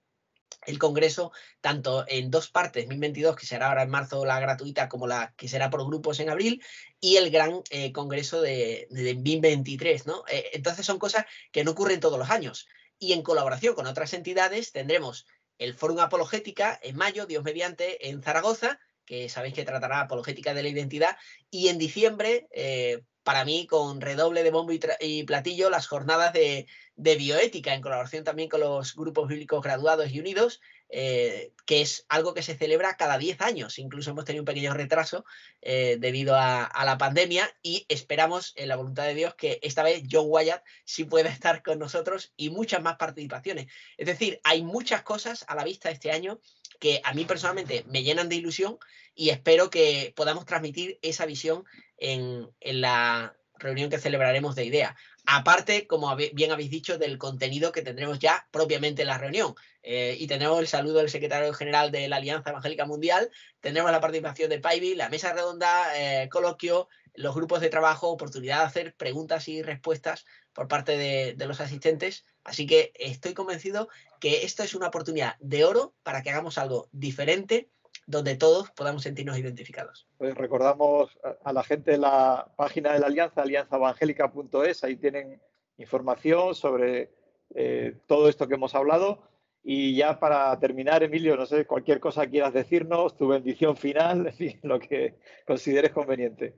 el 0.66 0.78
congreso 0.78 1.32
tanto 1.60 2.04
en 2.08 2.30
dos 2.30 2.50
partes, 2.50 2.86
MIN 2.86 3.00
22, 3.00 3.36
que 3.36 3.46
será 3.46 3.68
ahora 3.68 3.82
en 3.82 3.90
marzo 3.90 4.24
la 4.24 4.40
gratuita, 4.40 4.88
como 4.88 5.06
la 5.06 5.32
que 5.36 5.48
será 5.48 5.70
por 5.70 5.84
grupos 5.86 6.20
en 6.20 6.30
abril, 6.30 6.62
y 7.00 7.16
el 7.16 7.30
gran 7.30 7.62
eh, 7.70 7.92
congreso 7.92 8.42
de, 8.42 8.86
de, 8.90 9.14
MIN 9.14 9.40
23. 9.40 10.06
¿no? 10.06 10.24
Eh, 10.30 10.50
entonces 10.52 10.84
son 10.84 10.98
cosas 10.98 11.24
que 11.52 11.64
no 11.64 11.72
ocurren 11.72 12.00
todos 12.00 12.18
los 12.18 12.30
años. 12.30 12.66
Y 12.98 13.12
en 13.12 13.22
colaboración 13.22 13.74
con 13.74 13.86
otras 13.86 14.12
entidades 14.12 14.72
tendremos 14.72 15.26
el 15.58 15.74
Fórum 15.74 16.00
Apologética 16.00 16.78
en 16.82 16.96
mayo, 16.96 17.26
Dios 17.26 17.44
mediante, 17.44 18.08
en 18.08 18.22
Zaragoza, 18.22 18.78
que 19.04 19.28
sabéis 19.28 19.54
que 19.54 19.64
tratará 19.64 20.00
apologética 20.00 20.52
de 20.54 20.62
la 20.62 20.68
identidad, 20.68 21.16
y 21.50 21.68
en 21.68 21.78
diciembre, 21.78 22.46
eh, 22.52 23.02
para 23.28 23.44
mí, 23.44 23.66
con 23.66 24.00
redoble 24.00 24.42
de 24.42 24.50
bombo 24.50 24.72
y, 24.72 25.22
platillo, 25.24 25.68
las 25.68 25.86
jornadas 25.86 26.32
de, 26.32 26.66
bioética, 26.96 27.74
en 27.74 27.82
colaboración 27.82 28.24
también 28.24 28.48
con 28.48 28.60
los 28.60 28.94
grupos 28.94 29.28
bíblicos 29.28 29.62
graduados 29.62 30.10
y 30.10 30.18
unidos, 30.18 30.62
eh, 30.88 31.52
que 31.66 31.82
es 31.82 32.06
algo 32.08 32.32
que 32.32 32.42
se 32.42 32.56
celebra 32.56 32.96
cada 32.96 33.18
10 33.18 33.42
años. 33.42 33.78
Incluso 33.78 34.12
hemos 34.12 34.24
tenido 34.24 34.40
un 34.40 34.46
pequeño 34.46 34.72
retraso 34.72 35.26
eh, 35.60 35.98
debido 36.00 36.36
a, 36.36 36.70
la 36.86 36.96
pandemia 36.96 37.54
y 37.60 37.84
esperamos, 37.90 38.54
en 38.56 38.68
la 38.68 38.76
voluntad 38.76 39.04
de 39.04 39.12
Dios, 39.12 39.34
que 39.34 39.58
esta 39.60 39.82
vez 39.82 40.04
John 40.10 40.24
Wyatt 40.28 40.64
sí 40.86 41.04
pueda 41.04 41.28
estar 41.28 41.62
con 41.62 41.78
nosotros 41.78 42.32
y 42.34 42.48
muchas 42.48 42.80
más 42.80 42.96
participaciones. 42.96 43.66
Es 43.98 44.06
decir, 44.06 44.40
hay 44.42 44.62
muchas 44.62 45.02
cosas 45.02 45.44
a 45.48 45.54
la 45.54 45.64
vista 45.64 45.90
este 45.90 46.12
año 46.12 46.40
que 46.78 47.00
a 47.04 47.12
mí 47.14 47.24
personalmente 47.24 47.84
me 47.88 48.02
llenan 48.02 48.28
de 48.28 48.36
ilusión 48.36 48.78
y 49.14 49.30
espero 49.30 49.70
que 49.70 50.12
podamos 50.16 50.46
transmitir 50.46 50.98
esa 51.02 51.26
visión 51.26 51.64
en, 51.96 52.48
la 52.60 53.34
reunión 53.58 53.90
que 53.90 53.98
celebraremos 53.98 54.54
de 54.54 54.64
IDEA. 54.64 54.96
Aparte, 55.26 55.86
como 55.88 56.14
bien 56.14 56.52
habéis 56.52 56.70
dicho, 56.70 56.96
del 56.96 57.18
contenido 57.18 57.72
que 57.72 57.82
tendremos 57.82 58.20
ya 58.20 58.46
propiamente 58.52 59.02
en 59.02 59.08
la 59.08 59.18
reunión. 59.18 59.54
Eh, 59.82 60.16
y 60.18 60.26
tendremos 60.26 60.60
el 60.60 60.68
saludo 60.68 60.98
del 60.98 61.10
secretario 61.10 61.52
general 61.52 61.90
de 61.90 62.08
la 62.08 62.16
Alianza 62.16 62.50
Evangélica 62.50 62.86
Mundial, 62.86 63.30
tendremos 63.60 63.90
la 63.90 64.00
participación 64.00 64.50
de 64.50 64.60
Paivi, 64.60 64.94
la 64.94 65.08
mesa 65.08 65.32
redonda, 65.32 65.92
eh, 65.96 66.28
coloquio, 66.28 66.88
los 67.14 67.34
grupos 67.34 67.60
de 67.60 67.68
trabajo, 67.68 68.08
oportunidad 68.08 68.60
de 68.60 68.66
hacer 68.66 68.94
preguntas 68.94 69.48
y 69.48 69.62
respuestas 69.62 70.24
por 70.58 70.66
parte 70.66 70.96
de, 70.96 71.46
los 71.46 71.60
asistentes. 71.60 72.24
Así 72.42 72.66
que 72.66 72.90
estoy 72.96 73.32
convencido 73.32 73.88
que 74.18 74.42
esto 74.42 74.64
es 74.64 74.74
una 74.74 74.88
oportunidad 74.88 75.36
de 75.38 75.64
oro 75.64 75.94
para 76.02 76.20
que 76.20 76.30
hagamos 76.30 76.58
algo 76.58 76.88
diferente 76.90 77.68
donde 78.08 78.34
todos 78.34 78.68
podamos 78.72 79.04
sentirnos 79.04 79.38
identificados. 79.38 80.08
Pues 80.16 80.34
recordamos 80.34 81.16
a 81.44 81.52
la 81.52 81.62
gente 81.62 81.94
en 81.94 82.00
la 82.00 82.52
página 82.56 82.92
de 82.92 82.98
la 82.98 83.06
Alianza, 83.06 83.42
alianzaevangélica.es, 83.42 84.82
ahí 84.82 84.96
tienen 84.96 85.40
información 85.76 86.56
sobre 86.56 87.12
eh, 87.54 87.94
todo 88.08 88.28
esto 88.28 88.48
que 88.48 88.54
hemos 88.54 88.74
hablado. 88.74 89.22
Y 89.62 89.94
ya 89.94 90.18
para 90.18 90.58
terminar, 90.58 91.04
Emilio, 91.04 91.36
no 91.36 91.46
sé, 91.46 91.66
cualquier 91.66 92.00
cosa 92.00 92.26
quieras 92.26 92.52
decirnos, 92.52 93.16
tu 93.16 93.28
bendición 93.28 93.76
final, 93.76 94.26
en 94.26 94.34
fin, 94.34 94.58
lo 94.64 94.80
que 94.80 95.14
consideres 95.46 95.92
conveniente. 95.92 96.56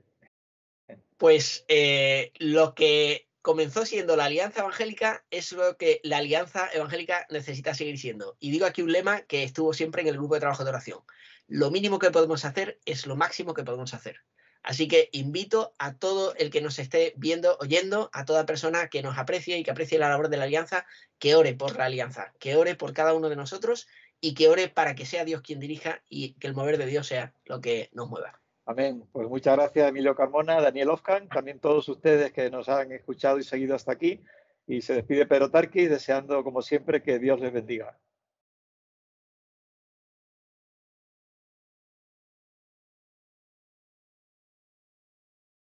Pues 1.17 1.65
eh, 1.67 2.31
lo 2.39 2.73
que 2.73 3.27
comenzó 3.41 3.85
siendo 3.85 4.15
la 4.15 4.25
alianza 4.25 4.61
evangélica 4.61 5.23
es 5.31 5.51
lo 5.51 5.77
que 5.77 5.99
la 6.03 6.17
alianza 6.17 6.69
evangélica 6.73 7.25
necesita 7.29 7.73
seguir 7.73 7.99
siendo. 7.99 8.37
Y 8.39 8.51
digo 8.51 8.65
aquí 8.65 8.81
un 8.81 8.91
lema 8.91 9.21
que 9.21 9.43
estuvo 9.43 9.73
siempre 9.73 10.01
en 10.01 10.07
el 10.07 10.17
grupo 10.17 10.35
de 10.35 10.41
trabajo 10.41 10.63
de 10.63 10.69
oración. 10.69 10.99
Lo 11.47 11.71
mínimo 11.71 11.99
que 11.99 12.11
podemos 12.11 12.45
hacer 12.45 12.79
es 12.85 13.05
lo 13.05 13.15
máximo 13.15 13.53
que 13.53 13.63
podemos 13.63 13.93
hacer. 13.93 14.21
Así 14.63 14.87
que 14.87 15.09
invito 15.11 15.73
a 15.79 15.95
todo 15.95 16.35
el 16.35 16.51
que 16.51 16.61
nos 16.61 16.77
esté 16.77 17.13
viendo, 17.17 17.57
oyendo, 17.59 18.11
a 18.13 18.25
toda 18.25 18.45
persona 18.45 18.89
que 18.89 19.01
nos 19.01 19.17
aprecie 19.17 19.57
y 19.57 19.63
que 19.63 19.71
aprecie 19.71 19.97
la 19.97 20.09
labor 20.09 20.29
de 20.29 20.37
la 20.37 20.43
alianza, 20.43 20.85
que 21.17 21.35
ore 21.35 21.55
por 21.55 21.77
la 21.77 21.85
alianza, 21.85 22.33
que 22.39 22.55
ore 22.55 22.75
por 22.75 22.93
cada 22.93 23.13
uno 23.13 23.29
de 23.29 23.35
nosotros 23.35 23.87
y 24.19 24.35
que 24.35 24.49
ore 24.49 24.69
para 24.69 24.93
que 24.93 25.07
sea 25.07 25.25
Dios 25.25 25.41
quien 25.41 25.59
dirija 25.59 26.03
y 26.09 26.33
que 26.33 26.45
el 26.45 26.53
mover 26.53 26.77
de 26.77 26.85
Dios 26.85 27.07
sea 27.07 27.33
lo 27.45 27.59
que 27.59 27.89
nos 27.93 28.07
mueva. 28.07 28.40
Amén. 28.65 29.03
Pues 29.11 29.27
muchas 29.27 29.55
gracias, 29.55 29.89
Emilio 29.89 30.15
Carmona, 30.15 30.61
Daniel 30.61 30.89
Ofcan, 30.89 31.27
también 31.27 31.59
todos 31.59 31.89
ustedes 31.89 32.31
que 32.31 32.49
nos 32.49 32.69
han 32.69 32.91
escuchado 32.91 33.39
y 33.39 33.43
seguido 33.43 33.75
hasta 33.75 33.91
aquí. 33.91 34.21
Y 34.67 34.81
se 34.81 34.93
despide 34.93 35.25
Pedro 35.25 35.49
Tarquis, 35.49 35.89
deseando, 35.89 36.43
como 36.43 36.61
siempre, 36.61 37.01
que 37.01 37.19
Dios 37.19 37.39
les 37.39 37.51
bendiga. 37.51 37.97